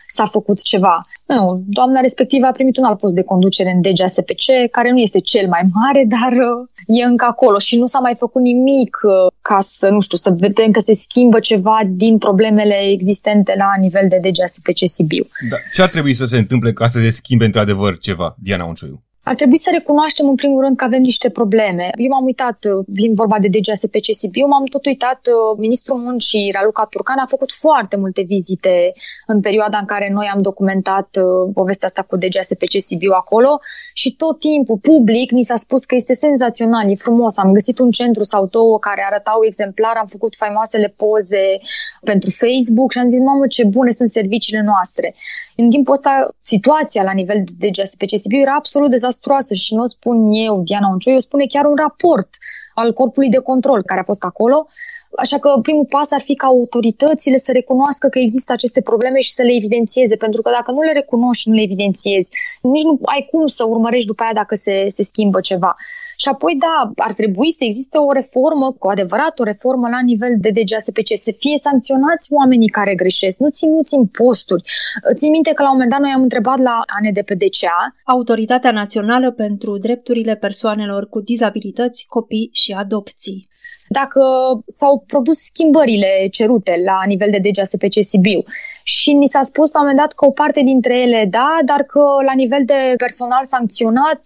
s-a 0.07 0.27
făcut 0.27 0.63
ceva. 0.63 1.07
Nu, 1.27 1.63
doamna 1.67 2.01
respectivă 2.01 2.47
a 2.47 2.51
primit 2.51 2.77
un 2.77 2.85
alt 2.85 2.99
post 2.99 3.15
de 3.15 3.23
conducere 3.23 3.71
în 3.71 3.81
DGSPC, 3.81 4.71
care 4.71 4.91
nu 4.91 4.99
este 4.99 5.21
cel 5.21 5.49
mai 5.49 5.63
mare, 5.73 6.05
dar 6.17 6.33
uh, 6.33 6.69
e 6.87 7.05
încă 7.05 7.25
acolo 7.25 7.59
și 7.59 7.79
nu 7.79 7.87
s-a 7.87 7.99
mai 7.99 8.15
făcut 8.19 8.43
nimic 8.43 8.99
uh, 9.03 9.33
ca 9.43 9.57
să, 9.61 9.89
nu 9.89 10.01
știu, 10.01 10.17
să 10.17 10.31
vedem 10.31 10.71
că 10.71 10.81
se 10.81 10.95
schimbă 10.95 11.39
ceva 11.39 11.81
din 11.87 12.19
problemele 12.19 12.79
existente 12.93 13.55
la 13.59 13.71
nivel 13.81 14.07
de 14.09 14.21
DGSPC 14.23 14.81
Sibiu. 14.85 15.27
Da. 15.51 15.57
Ce 15.75 15.83
ar 15.83 15.89
trebui 15.89 16.15
să 16.15 16.25
se 16.25 16.37
întâmple 16.37 16.73
ca 16.73 16.89
să 16.89 16.99
se 16.99 17.11
schimbe 17.11 17.45
într-adevăr 17.45 17.99
ceva, 17.99 18.37
Diana 18.43 18.65
Uncioiu? 18.65 19.06
Ar 19.29 19.35
trebui 19.35 19.59
să 19.59 19.71
recunoaștem 19.73 20.29
în 20.29 20.35
primul 20.35 20.61
rând 20.63 20.77
că 20.77 20.85
avem 20.85 21.01
niște 21.01 21.29
probleme. 21.31 21.91
Eu 21.97 22.09
m-am 22.09 22.25
uitat, 22.25 22.59
uh, 22.65 22.85
vin 22.87 23.13
vorba 23.15 23.39
de 23.39 23.49
DGSPC 23.49 24.07
Sibiu, 24.11 24.47
m-am 24.47 24.65
tot 24.65 24.87
uitat, 24.87 25.21
uh, 25.27 25.59
ministrul 25.59 25.99
muncii 25.99 26.51
Raluca 26.55 26.85
Turcan 26.91 27.19
a 27.19 27.27
făcut 27.27 27.53
foarte 27.53 27.97
multe 27.97 28.23
vizite 28.23 28.93
în 29.27 29.41
perioada 29.41 29.79
în 29.79 29.85
care 29.85 30.09
noi 30.13 30.31
am 30.35 30.43
documentat 30.43 31.09
uh, 31.17 31.51
povestea 31.55 31.89
asta 31.89 32.03
cu 32.03 32.17
DGSPC 32.17 32.75
Sibiu 32.79 33.13
acolo 33.15 33.61
și 33.93 34.17
tot 34.17 34.39
timpul 34.39 34.79
public 34.79 35.31
mi 35.31 35.43
s-a 35.43 35.57
spus 35.57 35.85
că 35.85 35.95
este 35.95 36.13
senzațional, 36.13 36.91
e 36.91 36.95
frumos, 36.95 37.37
am 37.37 37.53
găsit 37.53 37.79
un 37.79 37.91
centru 37.91 38.23
sau 38.23 38.47
două 38.47 38.79
care 38.79 39.07
arătau 39.11 39.39
exemplar, 39.45 39.97
am 39.97 40.07
făcut 40.07 40.35
faimoasele 40.35 40.95
poze 40.97 41.47
pentru 42.05 42.31
Facebook 42.31 42.93
și 42.93 42.99
am 42.99 43.11
zis, 43.11 43.21
mamă, 43.21 43.47
ce 43.47 43.65
bune 43.65 43.91
sunt 43.91 44.09
serviciile 44.09 44.63
noastre. 44.63 45.15
În 45.57 45.71
timpul 45.71 45.93
ăsta, 45.93 46.29
situația 46.41 47.03
la 47.03 47.13
nivel 47.13 47.43
de 47.59 47.69
DGSPC 47.69 48.13
Sibiu 48.15 48.41
era 48.41 48.55
absolut 48.55 48.91
dezastruoasă 48.91 49.15
dezastruoasă 49.17 49.55
și 49.55 49.75
nu 49.75 49.83
o 49.83 49.87
spun 49.87 50.33
eu, 50.33 50.63
Diana 50.65 50.89
Uncioiu, 50.89 51.19
spune 51.19 51.45
chiar 51.47 51.65
un 51.65 51.77
raport 51.77 52.29
al 52.75 52.93
corpului 52.93 53.29
de 53.29 53.39
control 53.39 53.83
care 53.83 54.01
a 54.01 54.11
fost 54.11 54.25
acolo. 54.25 54.67
Așa 55.17 55.39
că 55.39 55.59
primul 55.63 55.87
pas 55.89 56.11
ar 56.11 56.21
fi 56.21 56.35
ca 56.35 56.47
autoritățile 56.47 57.39
să 57.39 57.53
recunoască 57.53 58.09
că 58.09 58.19
există 58.19 58.53
aceste 58.53 58.81
probleme 58.81 59.21
și 59.21 59.33
să 59.33 59.43
le 59.43 59.53
evidențieze, 59.55 60.17
pentru 60.17 60.43
că 60.43 60.51
dacă 60.51 60.71
nu 60.71 60.81
le 60.81 60.93
recunoști 60.93 61.43
și 61.43 61.49
nu 61.49 61.55
le 61.55 61.63
evidențiezi, 61.63 62.31
nici 62.61 62.83
nu 62.83 62.99
ai 63.05 63.29
cum 63.31 63.47
să 63.47 63.65
urmărești 63.65 64.07
după 64.07 64.23
aia 64.23 64.33
dacă 64.33 64.55
se, 64.55 64.85
se 64.87 65.03
schimbă 65.03 65.41
ceva. 65.41 65.75
Și 66.17 66.29
apoi, 66.29 66.57
da, 66.59 66.93
ar 66.97 67.13
trebui 67.13 67.51
să 67.51 67.65
existe 67.65 67.99
o 67.99 68.13
reformă, 68.13 68.73
cu 68.79 68.89
adevărat 68.89 69.39
o 69.39 69.45
reformă 69.45 69.89
la 69.89 70.01
nivel 70.03 70.33
de 70.39 70.51
DGASPC, 70.51 71.11
să 71.15 71.33
fie 71.39 71.57
sancționați 71.57 72.33
oamenii 72.33 72.69
care 72.69 72.95
greșesc, 72.95 73.39
nu 73.39 73.51
ținuți 73.51 73.95
în 73.95 74.07
posturi. 74.07 74.63
Țin 75.15 75.31
minte 75.31 75.53
că 75.53 75.63
la 75.63 75.69
un 75.69 75.75
moment 75.75 75.91
dat 75.91 76.01
noi 76.01 76.13
am 76.15 76.23
întrebat 76.23 76.59
la 76.59 76.83
ANDPDCA, 76.87 77.95
Autoritatea 78.05 78.71
Națională 78.71 79.31
pentru 79.31 79.79
Drepturile 79.79 80.35
Persoanelor 80.35 81.09
cu 81.09 81.21
Dizabilități, 81.21 82.07
Copii 82.09 82.51
și 82.53 82.73
Adopții 82.73 83.49
dacă 83.89 84.21
s-au 84.67 85.05
produs 85.07 85.39
schimbările 85.39 86.29
cerute 86.31 86.83
la 86.85 87.01
nivel 87.07 87.31
de 87.31 87.49
DGSPC 87.49 87.95
Sibiu. 88.01 88.45
Și 88.95 89.13
ni 89.13 89.29
s-a 89.29 89.43
spus 89.43 89.73
la 89.73 89.81
un 89.81 89.87
moment 89.87 90.03
dat 90.05 90.13
că 90.19 90.25
o 90.25 90.31
parte 90.31 90.61
dintre 90.61 90.95
ele 91.01 91.27
da, 91.31 91.53
dar 91.65 91.83
că 91.83 92.03
la 92.29 92.35
nivel 92.43 92.63
de 92.65 92.81
personal 92.97 93.45
sancționat 93.45 94.23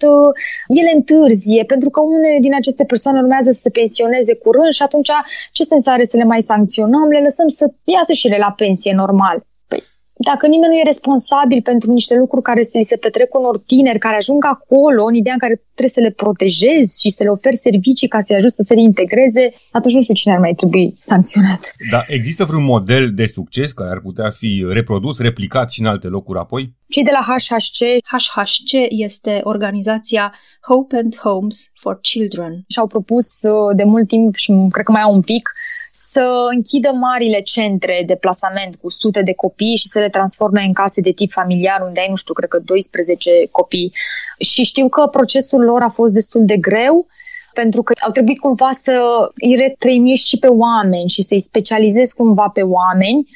ele 0.80 0.92
întârzie, 0.94 1.64
pentru 1.64 1.90
că 1.90 2.00
unele 2.00 2.38
din 2.40 2.54
aceste 2.54 2.84
persoane 2.84 3.20
urmează 3.20 3.50
să 3.50 3.60
se 3.60 3.70
pensioneze 3.70 4.34
curând 4.34 4.72
și 4.72 4.82
atunci 4.82 5.10
ce 5.52 5.62
sens 5.62 5.86
are 5.86 6.04
să 6.04 6.16
le 6.16 6.24
mai 6.24 6.42
sancționăm? 6.42 7.08
Le 7.08 7.20
lăsăm 7.20 7.48
să 7.48 7.64
iasă 7.84 8.12
și 8.12 8.26
ele 8.26 8.38
la 8.38 8.52
pensie 8.56 8.92
normal. 8.94 9.36
Păi, 10.20 10.32
dacă 10.32 10.46
nimeni 10.46 10.72
nu 10.72 10.78
e 10.78 10.92
responsabil 10.92 11.62
pentru 11.62 11.92
niște 11.92 12.14
lucruri 12.16 12.42
care 12.42 12.62
se, 12.62 12.82
se 12.82 12.96
petrec 12.96 13.34
unor 13.34 13.58
tineri 13.58 13.98
care 13.98 14.16
ajung 14.16 14.44
acolo, 14.44 15.04
în 15.04 15.14
ideea 15.14 15.34
în 15.34 15.44
care 15.44 15.54
trebuie 15.74 15.98
să 15.98 16.00
le 16.00 16.10
protejezi 16.10 17.00
și 17.00 17.10
să 17.10 17.22
le 17.22 17.30
oferi 17.30 17.56
servicii 17.56 18.08
ca 18.08 18.20
să-i 18.20 18.36
ajut 18.36 18.52
să 18.52 18.62
se 18.62 18.74
reintegreze, 18.74 19.44
atunci 19.70 19.94
nu 19.94 20.02
știu 20.02 20.14
cine 20.14 20.32
ar 20.32 20.40
mai 20.40 20.54
trebui 20.54 20.94
sancționat. 20.98 21.62
Da, 21.90 22.04
există 22.06 22.44
vreun 22.44 22.64
model 22.64 23.14
de 23.14 23.26
succes 23.26 23.72
care 23.72 23.90
ar 23.90 24.00
putea 24.00 24.30
fi 24.30 24.66
reprodus, 24.68 25.18
replicat 25.18 25.70
și 25.70 25.80
în 25.80 25.86
alte 25.86 26.06
locuri 26.06 26.38
apoi? 26.38 26.74
Cei 26.88 27.04
de 27.04 27.10
la 27.18 27.22
HHC. 27.28 27.80
HHC 28.14 28.70
este 28.88 29.40
organizația 29.42 30.34
Hope 30.68 30.96
and 30.96 31.16
Homes 31.16 31.70
for 31.80 31.98
Children. 32.00 32.52
Și-au 32.68 32.86
propus 32.86 33.26
uh, 33.42 33.76
de 33.76 33.84
mult 33.84 34.08
timp 34.08 34.34
și 34.34 34.52
cred 34.70 34.84
că 34.84 34.92
mai 34.92 35.02
au 35.02 35.14
un 35.14 35.20
pic 35.20 35.50
să 35.90 36.46
închidă 36.54 36.90
marile 36.92 37.40
centre 37.40 38.02
de 38.06 38.14
plasament 38.14 38.76
cu 38.76 38.90
sute 38.90 39.22
de 39.22 39.32
copii 39.32 39.76
și 39.76 39.88
să 39.88 39.98
le 39.98 40.08
transforme 40.08 40.62
în 40.62 40.72
case 40.72 41.00
de 41.00 41.10
tip 41.10 41.32
familiar, 41.32 41.80
unde 41.80 42.00
ai, 42.00 42.08
nu 42.08 42.14
știu, 42.14 42.34
cred 42.34 42.48
că 42.48 42.58
12 42.58 43.30
copii. 43.50 43.92
Și 44.38 44.62
știu 44.62 44.88
că 44.88 45.06
procesul 45.06 45.64
lor 45.64 45.82
a 45.82 45.88
fost 45.88 46.14
destul 46.14 46.44
de 46.44 46.56
greu, 46.56 47.06
pentru 47.54 47.82
că 47.82 47.92
au 48.06 48.10
trebuit 48.10 48.38
cumva 48.38 48.70
să 48.72 49.00
îi 49.34 49.56
retrăimești 49.56 50.28
și 50.28 50.38
pe 50.38 50.46
oameni 50.46 51.08
și 51.08 51.22
să-i 51.22 51.40
specializezi 51.40 52.14
cumva 52.14 52.48
pe 52.48 52.62
oameni 52.62 53.28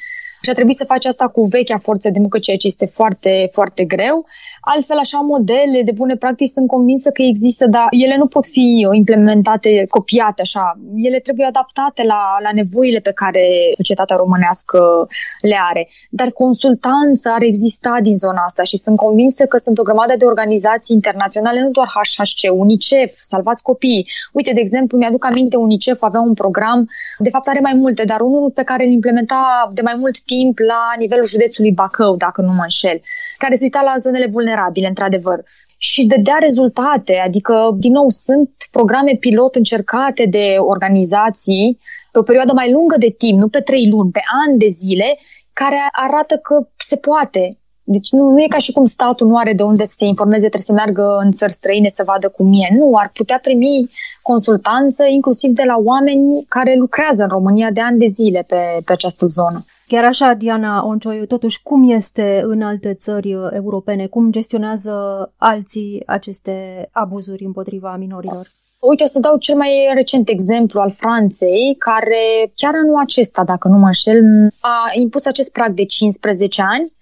și 0.45 0.49
a 0.49 0.53
trebuit 0.53 0.75
să 0.75 0.85
faci 0.85 1.05
asta 1.05 1.27
cu 1.27 1.43
vechea 1.45 1.77
forță 1.77 2.09
de 2.09 2.19
muncă, 2.19 2.39
ceea 2.39 2.57
ce 2.57 2.67
este 2.67 2.85
foarte, 2.85 3.49
foarte 3.51 3.83
greu. 3.83 4.25
Altfel, 4.67 4.97
așa, 4.97 5.17
modele 5.17 5.81
de 5.83 5.91
bune 5.91 6.15
practici 6.15 6.55
sunt 6.57 6.67
convinsă 6.67 7.09
că 7.11 7.21
există, 7.21 7.67
dar 7.67 7.87
ele 7.89 8.17
nu 8.17 8.27
pot 8.27 8.45
fi 8.45 8.87
implementate, 8.91 9.85
copiate 9.89 10.41
așa. 10.41 10.79
Ele 10.95 11.19
trebuie 11.19 11.45
adaptate 11.45 12.03
la, 12.03 12.21
la 12.41 12.49
nevoile 12.53 12.99
pe 12.99 13.11
care 13.11 13.43
societatea 13.73 14.15
românească 14.15 15.07
le 15.41 15.57
are. 15.69 15.87
Dar 16.09 16.27
consultanță 16.27 17.29
ar 17.35 17.41
exista 17.41 17.97
din 18.01 18.13
zona 18.13 18.41
asta 18.43 18.63
și 18.63 18.77
sunt 18.77 18.97
convinsă 18.97 19.45
că 19.45 19.57
sunt 19.57 19.77
o 19.77 19.83
grămadă 19.83 20.13
de 20.17 20.25
organizații 20.25 20.95
internaționale, 20.95 21.61
nu 21.61 21.69
doar 21.69 21.87
HHC, 21.87 22.51
UNICEF, 22.53 23.11
Salvați 23.15 23.63
Copiii. 23.63 24.07
Uite, 24.31 24.51
de 24.53 24.59
exemplu, 24.59 24.97
mi-aduc 24.97 25.25
aminte, 25.25 25.57
UNICEF 25.57 26.01
avea 26.01 26.19
un 26.19 26.33
program, 26.33 26.89
de 27.17 27.29
fapt 27.29 27.47
are 27.47 27.59
mai 27.59 27.73
multe, 27.73 28.03
dar 28.03 28.21
unul 28.21 28.51
pe 28.51 28.63
care 28.63 28.85
îl 28.85 28.91
implementa 28.91 29.69
de 29.73 29.81
mai 29.81 29.95
mult 29.97 30.19
timp 30.21 30.57
la 30.57 30.81
nivelul 30.97 31.25
județului 31.25 31.71
Bacău, 31.71 32.15
dacă 32.15 32.41
nu 32.41 32.51
mă 32.51 32.61
înșel, 32.61 33.01
care 33.37 33.55
se 33.55 33.63
uita 33.63 33.81
la 33.81 33.93
zonele 33.97 34.27
vulnerabile, 34.31 34.53
într-adevăr 34.87 35.43
și 35.77 36.05
dădea 36.05 36.37
rezultate. 36.39 37.15
Adică, 37.25 37.75
din 37.77 37.91
nou, 37.91 38.09
sunt 38.09 38.49
programe 38.71 39.17
pilot 39.19 39.55
încercate 39.55 40.25
de 40.25 40.55
organizații 40.59 41.79
pe 42.11 42.19
o 42.19 42.23
perioadă 42.23 42.53
mai 42.53 42.71
lungă 42.71 42.95
de 42.99 43.15
timp, 43.17 43.39
nu 43.39 43.47
pe 43.47 43.59
trei 43.59 43.89
luni, 43.91 44.11
pe 44.11 44.21
ani 44.45 44.57
de 44.57 44.67
zile, 44.67 45.17
care 45.53 45.77
arată 45.91 46.35
că 46.37 46.67
se 46.77 46.95
poate. 46.95 47.57
Deci 47.83 48.09
nu, 48.11 48.29
nu 48.29 48.39
e 48.39 48.47
ca 48.47 48.57
și 48.57 48.71
cum 48.71 48.85
statul 48.85 49.27
nu 49.27 49.37
are 49.37 49.53
de 49.53 49.63
unde 49.63 49.83
să 49.83 49.95
se 49.97 50.05
informeze, 50.05 50.47
trebuie 50.47 50.61
să 50.61 50.73
meargă 50.73 51.17
în 51.23 51.31
țări 51.31 51.51
străine 51.51 51.87
să 51.87 52.03
vadă 52.05 52.29
cum 52.29 52.53
e. 52.53 52.75
Nu, 52.75 52.95
ar 52.95 53.11
putea 53.13 53.39
primi 53.41 53.89
consultanță 54.21 55.05
inclusiv 55.05 55.51
de 55.51 55.63
la 55.63 55.75
oameni 55.83 56.45
care 56.47 56.75
lucrează 56.75 57.23
în 57.23 57.29
România 57.29 57.71
de 57.71 57.81
ani 57.81 57.99
de 57.99 58.05
zile 58.05 58.43
pe, 58.47 58.61
pe 58.85 58.91
această 58.91 59.25
zonă. 59.25 59.65
Chiar 59.87 60.03
așa, 60.03 60.33
Diana 60.33 60.85
Oncioiu, 60.85 61.25
totuși, 61.25 61.63
cum 61.63 61.89
este 61.89 62.41
în 62.43 62.61
alte 62.61 62.93
țări 62.93 63.31
europene? 63.51 64.07
Cum 64.07 64.31
gestionează 64.31 64.93
alții 65.37 66.03
aceste 66.05 66.87
abuzuri 66.91 67.43
împotriva 67.43 67.95
minorilor? 67.95 68.47
Uite, 68.79 69.03
o 69.03 69.05
să 69.05 69.19
dau 69.19 69.37
cel 69.37 69.55
mai 69.55 69.91
recent 69.93 70.29
exemplu 70.29 70.79
al 70.79 70.91
Franței, 70.91 71.75
care 71.77 72.51
chiar 72.55 72.73
anul 72.75 72.99
acesta, 72.99 73.43
dacă 73.43 73.67
nu 73.67 73.77
mă 73.77 73.85
înșel, 73.85 74.23
a 74.59 74.89
impus 74.93 75.25
acest 75.25 75.51
prag 75.51 75.73
de 75.73 75.85
15 75.85 76.61
ani 76.61 76.93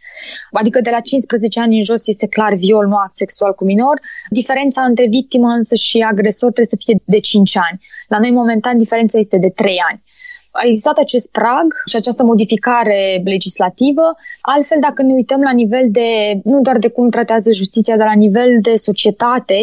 Adică 0.52 0.82
de 0.82 0.90
la 0.90 1.00
15 1.00 1.60
ani 1.60 1.78
în 1.78 1.84
jos 1.84 2.08
este 2.08 2.28
clar 2.28 2.54
viol, 2.54 2.88
nu 2.88 2.96
act 2.96 3.16
sexual 3.16 3.54
cu 3.54 3.64
minor. 3.64 4.00
Diferența 4.30 4.82
între 4.82 5.08
victimă 5.08 5.48
însă 5.48 5.76
și 5.76 5.98
agresor 6.00 6.52
trebuie 6.52 6.66
să 6.66 6.82
fie 6.86 6.96
de 7.06 7.20
5 7.20 7.58
ani. 7.58 7.80
La 8.08 8.20
noi, 8.20 8.32
momentan, 8.32 8.78
diferența 8.78 9.18
este 9.18 9.38
de 9.38 9.50
3 9.50 9.78
ani 9.90 10.04
a 10.54 10.62
existat 10.66 10.98
acest 10.98 11.32
prag 11.32 11.68
și 11.86 11.96
această 11.96 12.24
modificare 12.24 13.22
legislativă. 13.24 14.16
Altfel, 14.42 14.78
dacă 14.82 15.02
ne 15.02 15.14
uităm 15.14 15.42
la 15.42 15.52
nivel 15.52 15.86
de, 15.90 16.40
nu 16.44 16.62
doar 16.62 16.78
de 16.78 16.90
cum 16.90 17.10
tratează 17.10 17.52
justiția, 17.52 17.98
dar 17.98 18.08
la 18.08 18.22
nivel 18.26 18.50
de 18.62 18.76
societate, 18.76 19.56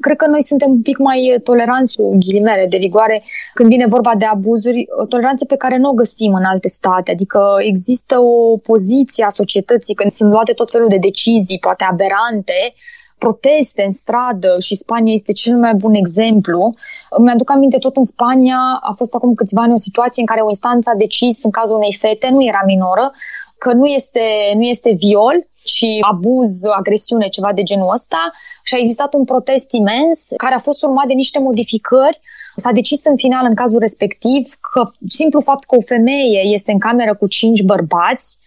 Cred 0.00 0.16
că 0.16 0.26
noi 0.26 0.42
suntem 0.42 0.70
un 0.70 0.82
pic 0.82 0.98
mai 0.98 1.40
toleranți, 1.44 1.96
cu 1.96 2.16
ghilimele 2.18 2.66
de 2.68 2.76
rigoare, 2.76 3.22
când 3.54 3.68
vine 3.68 3.86
vorba 3.86 4.14
de 4.18 4.24
abuzuri, 4.24 4.86
o 5.02 5.06
toleranță 5.06 5.44
pe 5.44 5.56
care 5.56 5.76
nu 5.76 5.88
o 5.88 5.92
găsim 5.92 6.34
în 6.34 6.44
alte 6.44 6.68
state. 6.68 7.10
Adică 7.10 7.56
există 7.58 8.18
o 8.18 8.56
poziție 8.56 9.24
a 9.24 9.28
societății 9.28 9.94
când 9.94 10.10
sunt 10.10 10.30
luate 10.30 10.52
tot 10.52 10.70
felul 10.70 10.88
de 10.88 10.98
decizii, 11.00 11.58
poate 11.58 11.84
aberante, 11.84 12.74
proteste 13.18 13.82
în 13.82 13.90
stradă 13.90 14.54
și 14.60 14.74
Spania 14.74 15.12
este 15.12 15.32
cel 15.32 15.56
mai 15.56 15.74
bun 15.74 15.94
exemplu. 15.94 16.74
Îmi 17.10 17.30
aduc 17.30 17.50
aminte 17.50 17.78
tot 17.78 17.96
în 17.96 18.04
Spania 18.04 18.78
a 18.80 18.92
fost 18.96 19.14
acum 19.14 19.34
câțiva 19.34 19.62
ani 19.62 19.72
o 19.72 19.76
situație 19.76 20.22
în 20.22 20.26
care 20.26 20.40
o 20.40 20.48
instanță 20.48 20.90
a 20.90 20.96
decis 20.96 21.44
în 21.44 21.50
cazul 21.50 21.76
unei 21.76 21.96
fete, 22.00 22.28
nu 22.28 22.44
era 22.44 22.62
minoră, 22.66 23.12
că 23.58 23.72
nu 23.72 23.86
este, 23.86 24.52
nu 24.54 24.62
este 24.62 24.96
viol, 24.98 25.46
ci 25.62 25.84
abuz, 26.10 26.64
agresiune, 26.76 27.28
ceva 27.28 27.52
de 27.52 27.62
genul 27.62 27.92
ăsta 27.92 28.32
și 28.62 28.74
a 28.74 28.78
existat 28.78 29.14
un 29.14 29.24
protest 29.24 29.72
imens 29.72 30.28
care 30.36 30.54
a 30.54 30.58
fost 30.58 30.82
urmat 30.82 31.06
de 31.06 31.12
niște 31.12 31.38
modificări 31.38 32.20
S-a 32.56 32.72
decis 32.72 33.04
în 33.04 33.16
final, 33.16 33.46
în 33.48 33.54
cazul 33.54 33.78
respectiv, 33.78 34.54
că 34.72 34.84
simplu 35.08 35.40
fapt 35.40 35.64
că 35.64 35.76
o 35.76 35.80
femeie 35.80 36.40
este 36.52 36.72
în 36.72 36.78
cameră 36.78 37.14
cu 37.14 37.26
cinci 37.26 37.62
bărbați 37.62 38.38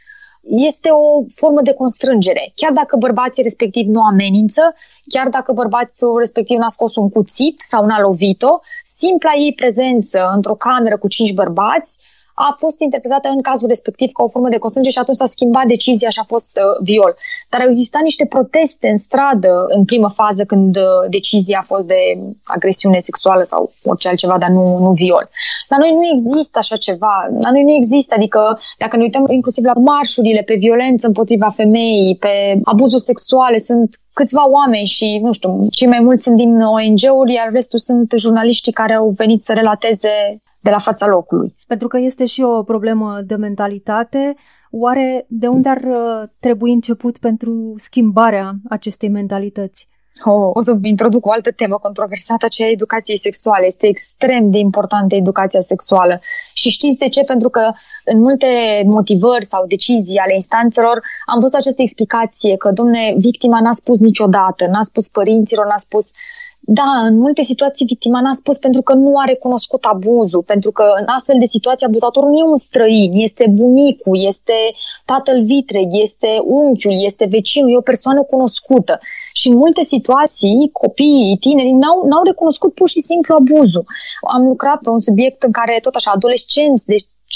este 0.49 0.89
o 0.89 1.23
formă 1.36 1.62
de 1.62 1.73
constrângere. 1.73 2.51
Chiar 2.55 2.71
dacă 2.71 2.95
bărbații 2.95 3.43
respectiv 3.43 3.88
nu 3.88 4.01
amenință, 4.01 4.75
chiar 5.07 5.27
dacă 5.29 5.51
bărbații 5.51 6.07
respectiv 6.17 6.57
n-a 6.57 6.67
scos 6.67 6.95
un 6.95 7.10
cuțit 7.10 7.60
sau 7.60 7.86
n-a 7.86 7.99
lovit-o, 7.99 8.60
simpla 8.83 9.31
ei 9.36 9.53
prezență 9.53 10.31
într-o 10.36 10.55
cameră 10.55 10.97
cu 10.97 11.07
cinci 11.07 11.33
bărbați 11.33 11.99
a 12.45 12.56
fost 12.58 12.80
interpretată 12.82 13.28
în 13.36 13.41
cazul 13.41 13.67
respectiv 13.67 14.10
ca 14.12 14.23
o 14.23 14.28
formă 14.28 14.50
de 14.50 14.58
constrângere 14.63 14.95
și 14.95 15.02
atunci 15.02 15.17
s-a 15.17 15.34
schimbat 15.36 15.65
decizia 15.65 16.10
și 16.10 16.19
a 16.21 16.32
fost 16.34 16.52
uh, 16.58 16.78
viol. 16.89 17.13
Dar 17.50 17.62
au 17.62 17.67
existat 17.67 18.02
niște 18.02 18.26
proteste 18.26 18.88
în 18.88 18.95
stradă 18.95 19.54
în 19.67 19.86
primă 19.86 20.10
fază 20.15 20.43
când 20.52 20.76
uh, 20.76 20.84
decizia 21.10 21.60
a 21.62 21.69
fost 21.73 21.88
de 21.88 22.02
agresiune 22.43 22.97
sexuală 22.97 23.43
sau 23.43 23.71
orice 23.84 24.08
altceva, 24.08 24.38
dar 24.38 24.50
nu, 24.50 24.78
nu 24.86 24.91
viol. 24.91 25.30
La 25.67 25.78
noi 25.78 25.91
nu 25.91 26.06
există 26.12 26.60
așa 26.60 26.76
ceva. 26.76 27.15
La 27.39 27.52
noi 27.52 27.63
nu 27.63 27.73
există, 27.73 28.15
adică 28.17 28.60
dacă 28.78 28.95
ne 28.95 29.04
uităm 29.04 29.26
inclusiv 29.30 29.63
la 29.63 29.73
marșurile 29.73 30.41
pe 30.41 30.56
violență 30.56 31.08
împotriva 31.08 31.50
femeii, 31.56 32.15
pe 32.15 32.60
abuzuri 32.63 33.02
sexuale, 33.02 33.58
sunt 33.58 33.89
câțiva 34.13 34.50
oameni 34.50 34.86
și, 34.86 35.19
nu 35.23 35.32
știu, 35.32 35.67
cei 35.71 35.88
mai 35.88 36.00
mulți 36.00 36.23
sunt 36.23 36.36
din 36.36 36.62
ONG-uri, 36.62 37.34
iar 37.34 37.50
restul 37.52 37.80
sunt 37.80 38.13
jurnaliștii 38.15 38.71
care 38.71 38.93
au 38.93 39.08
venit 39.10 39.41
să 39.41 39.54
relateze 39.54 40.10
de 40.67 40.73
la 40.73 40.80
fața 40.89 41.08
locului. 41.08 41.56
Pentru 41.67 41.88
că 41.88 41.97
este 41.97 42.25
și 42.25 42.41
o 42.41 42.63
problemă 42.63 43.19
de 43.25 43.36
mentalitate, 43.36 44.36
oare 44.71 45.25
de 45.30 45.47
unde 45.47 45.69
ar 45.69 45.82
uh, 45.84 46.30
trebui 46.39 46.71
început 46.71 47.17
pentru 47.17 47.73
schimbarea 47.75 48.53
acestei 48.69 49.10
mentalități? 49.10 49.88
Oh, 50.23 50.49
o 50.53 50.62
să 50.62 50.77
introduc 50.82 51.25
o 51.25 51.32
altă 51.32 51.51
temă 51.51 51.77
controversată, 51.82 52.45
aceea 52.45 52.69
educației 52.69 53.17
sexuale. 53.17 53.65
Este 53.65 53.88
extrem 53.88 54.51
de 54.51 54.58
importantă 54.58 55.15
educația 55.15 55.62
sexuală. 55.62 56.19
Și 56.53 56.69
știți 56.69 56.97
de 56.97 57.08
ce? 57.08 57.21
Pentru 57.23 57.49
că 57.49 57.71
în 58.06 58.19
multe 58.19 58.47
motivări 58.86 59.45
sau 59.45 59.65
decizii 59.67 60.17
ale 60.17 60.34
instanțelor 60.34 61.01
am 61.25 61.39
văzut 61.39 61.56
această 61.56 61.82
explicație 61.82 62.56
că, 62.56 62.71
domne, 62.71 63.15
victima 63.17 63.62
n-a 63.62 63.71
spus 63.71 63.99
niciodată, 63.99 64.65
n-a 64.65 64.84
spus 64.84 65.08
părinților, 65.08 65.65
n-a 65.65 65.77
spus 65.77 66.12
da, 66.60 67.06
în 67.10 67.17
multe 67.17 67.41
situații 67.41 67.86
victima 67.86 68.22
n-a 68.22 68.34
spus 68.34 68.58
pentru 68.58 68.82
că 68.82 68.93
nu 68.93 69.17
a 69.17 69.24
recunoscut 69.26 69.84
abuzul, 69.84 70.43
pentru 70.43 70.72
că 70.72 70.84
în 71.00 71.06
astfel 71.08 71.36
de 71.39 71.46
situații 71.46 71.86
abuzatorul 71.86 72.30
nu 72.30 72.38
e 72.38 72.43
un 72.43 72.58
străin, 72.58 73.12
este 73.13 73.46
bunicul, 73.50 74.26
este 74.26 74.54
tatăl 75.06 75.43
vitreg, 75.43 75.88
este 75.89 76.28
unchiul, 76.43 77.04
este 77.04 77.26
vecinul, 77.26 77.72
e 77.72 77.78
o 77.78 77.82
persoană 77.91 78.24
cunoscută. 78.24 79.00
Și 79.34 79.48
în 79.48 79.56
multe 79.56 79.82
situații, 79.82 80.70
copiii, 80.72 81.38
tinerii 81.39 81.72
n-au, 81.72 82.08
n-au 82.08 82.24
recunoscut 82.24 82.74
pur 82.74 82.89
și 82.89 83.00
simplu 83.00 83.36
abuzul. 83.36 83.86
Am 84.34 84.48
lucrat 84.48 84.80
pe 84.82 84.89
un 84.89 85.00
subiect 85.00 85.43
în 85.43 85.52
care 85.52 85.80
tot 85.82 85.96
așa 85.96 86.12
adolescenți, 86.12 86.86
deci 86.86 87.06
16-17 87.27 87.35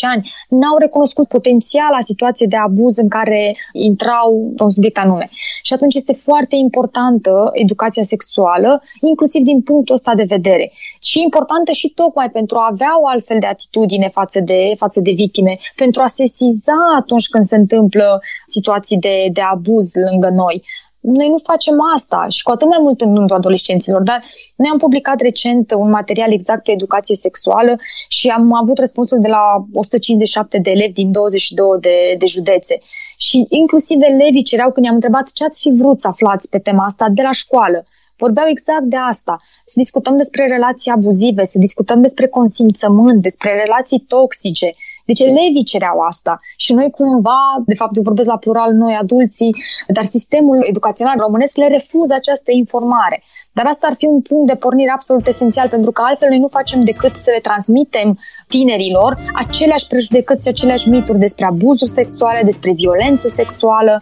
ani 0.00 0.30
n-au 0.48 0.76
recunoscut 0.78 1.28
potențiala 1.28 2.00
situație 2.00 2.46
de 2.46 2.56
abuz 2.56 2.96
în 2.96 3.08
care 3.08 3.56
intrau 3.72 4.52
pe 4.56 4.62
un 4.62 4.70
subiect 4.70 4.98
anume. 4.98 5.30
Și 5.62 5.72
atunci 5.72 5.94
este 5.94 6.12
foarte 6.12 6.56
importantă 6.56 7.50
educația 7.52 8.02
sexuală, 8.02 8.82
inclusiv 9.00 9.42
din 9.42 9.62
punctul 9.62 9.94
ăsta 9.94 10.14
de 10.14 10.22
vedere. 10.22 10.72
Și 11.02 11.20
importantă 11.22 11.72
și 11.72 11.88
tocmai 11.88 12.30
pentru 12.30 12.58
a 12.58 12.68
avea 12.70 13.00
o 13.02 13.08
altfel 13.08 13.38
de 13.40 13.46
atitudine 13.46 14.08
față 14.08 14.40
de, 14.40 14.74
față 14.76 15.00
de 15.00 15.10
victime, 15.10 15.58
pentru 15.76 16.02
a 16.02 16.06
sesiza 16.06 16.78
atunci 16.98 17.28
când 17.28 17.44
se 17.44 17.56
întâmplă 17.56 18.20
situații 18.46 18.98
de, 18.98 19.28
de 19.32 19.40
abuz 19.40 19.94
lângă 19.94 20.28
noi 20.28 20.64
noi 21.04 21.28
nu 21.28 21.38
facem 21.38 21.76
asta 21.94 22.26
și 22.28 22.42
cu 22.42 22.50
atât 22.50 22.68
mai 22.68 22.78
mult 22.80 23.00
în 23.00 23.14
rândul 23.14 23.36
adolescenților, 23.36 24.02
dar 24.02 24.24
noi 24.56 24.68
am 24.72 24.78
publicat 24.78 25.20
recent 25.20 25.72
un 25.76 25.90
material 25.90 26.32
exact 26.32 26.62
pe 26.62 26.72
educație 26.72 27.16
sexuală 27.16 27.76
și 28.08 28.28
am 28.28 28.52
avut 28.54 28.78
răspunsul 28.78 29.20
de 29.20 29.28
la 29.28 29.64
157 29.72 30.58
de 30.58 30.70
elevi 30.70 30.92
din 30.92 31.12
22 31.12 31.78
de, 31.80 32.14
de 32.18 32.26
județe. 32.26 32.78
Și 33.16 33.46
inclusiv 33.48 33.98
elevii 34.02 34.42
cereau 34.42 34.70
când 34.72 34.86
i-am 34.86 34.94
întrebat 34.94 35.32
ce 35.32 35.44
ați 35.44 35.60
fi 35.60 35.70
vrut 35.80 36.00
să 36.00 36.08
aflați 36.08 36.48
pe 36.48 36.58
tema 36.58 36.84
asta 36.84 37.06
de 37.10 37.22
la 37.22 37.32
școală. 37.32 37.84
Vorbeau 38.16 38.46
exact 38.48 38.82
de 38.82 38.96
asta. 38.96 39.40
Să 39.64 39.74
discutăm 39.76 40.16
despre 40.16 40.46
relații 40.46 40.90
abuzive, 40.90 41.44
să 41.44 41.58
discutăm 41.58 42.00
despre 42.00 42.26
consimțământ, 42.26 43.22
despre 43.22 43.62
relații 43.64 44.04
toxice, 44.08 44.70
deci 45.04 45.20
elevii 45.20 45.64
cereau 45.64 45.98
asta 45.98 46.40
și 46.56 46.72
noi 46.72 46.90
cumva, 46.90 47.40
de 47.66 47.74
fapt 47.74 47.96
eu 47.96 48.02
vorbesc 48.02 48.28
la 48.28 48.36
plural 48.36 48.72
noi 48.72 48.94
adulții, 49.00 49.56
dar 49.88 50.04
sistemul 50.04 50.58
educațional 50.68 51.16
românesc 51.18 51.56
le 51.56 51.68
refuză 51.68 52.14
această 52.14 52.50
informare. 52.52 53.22
Dar 53.52 53.66
asta 53.66 53.86
ar 53.90 53.94
fi 53.98 54.06
un 54.06 54.20
punct 54.20 54.46
de 54.46 54.54
pornire 54.54 54.90
absolut 54.90 55.26
esențial, 55.26 55.68
pentru 55.68 55.90
că 55.90 56.02
altfel 56.04 56.28
noi 56.28 56.38
nu 56.38 56.48
facem 56.48 56.84
decât 56.84 57.16
să 57.16 57.30
le 57.34 57.40
transmitem 57.40 58.18
tinerilor 58.48 59.18
aceleași 59.34 59.86
prejudecăți 59.86 60.42
și 60.42 60.48
aceleași 60.48 60.88
mituri 60.88 61.18
despre 61.18 61.44
abuzuri 61.44 61.90
sexuale, 61.90 62.42
despre 62.44 62.72
violență 62.72 63.28
sexuală. 63.28 64.00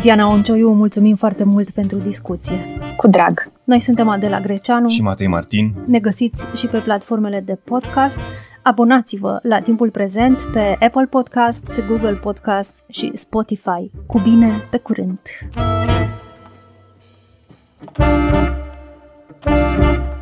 Diana 0.00 0.28
Oncioiu, 0.28 0.72
mulțumim 0.72 1.16
foarte 1.16 1.44
mult 1.44 1.70
pentru 1.70 1.98
discuție. 1.98 2.56
Cu 2.96 3.08
drag! 3.08 3.52
Noi 3.64 3.80
suntem 3.80 4.08
Adela 4.08 4.40
Greceanu 4.40 4.88
și 4.88 5.02
Matei 5.02 5.26
Martin. 5.26 5.74
Ne 5.86 5.98
găsiți 5.98 6.44
și 6.56 6.66
pe 6.66 6.78
platformele 6.78 7.42
de 7.46 7.58
podcast. 7.64 8.18
Abonați-vă 8.62 9.38
la 9.42 9.60
timpul 9.60 9.90
prezent 9.90 10.38
pe 10.52 10.76
Apple 10.80 11.06
Podcasts, 11.10 11.86
Google 11.88 12.14
Podcasts 12.14 12.82
și 12.88 13.10
Spotify. 13.14 13.90
Cu 14.06 14.18
bine, 14.18 14.50
pe 14.70 14.78
curând! 14.78 15.20
thank 17.94 19.82
you 19.84 20.21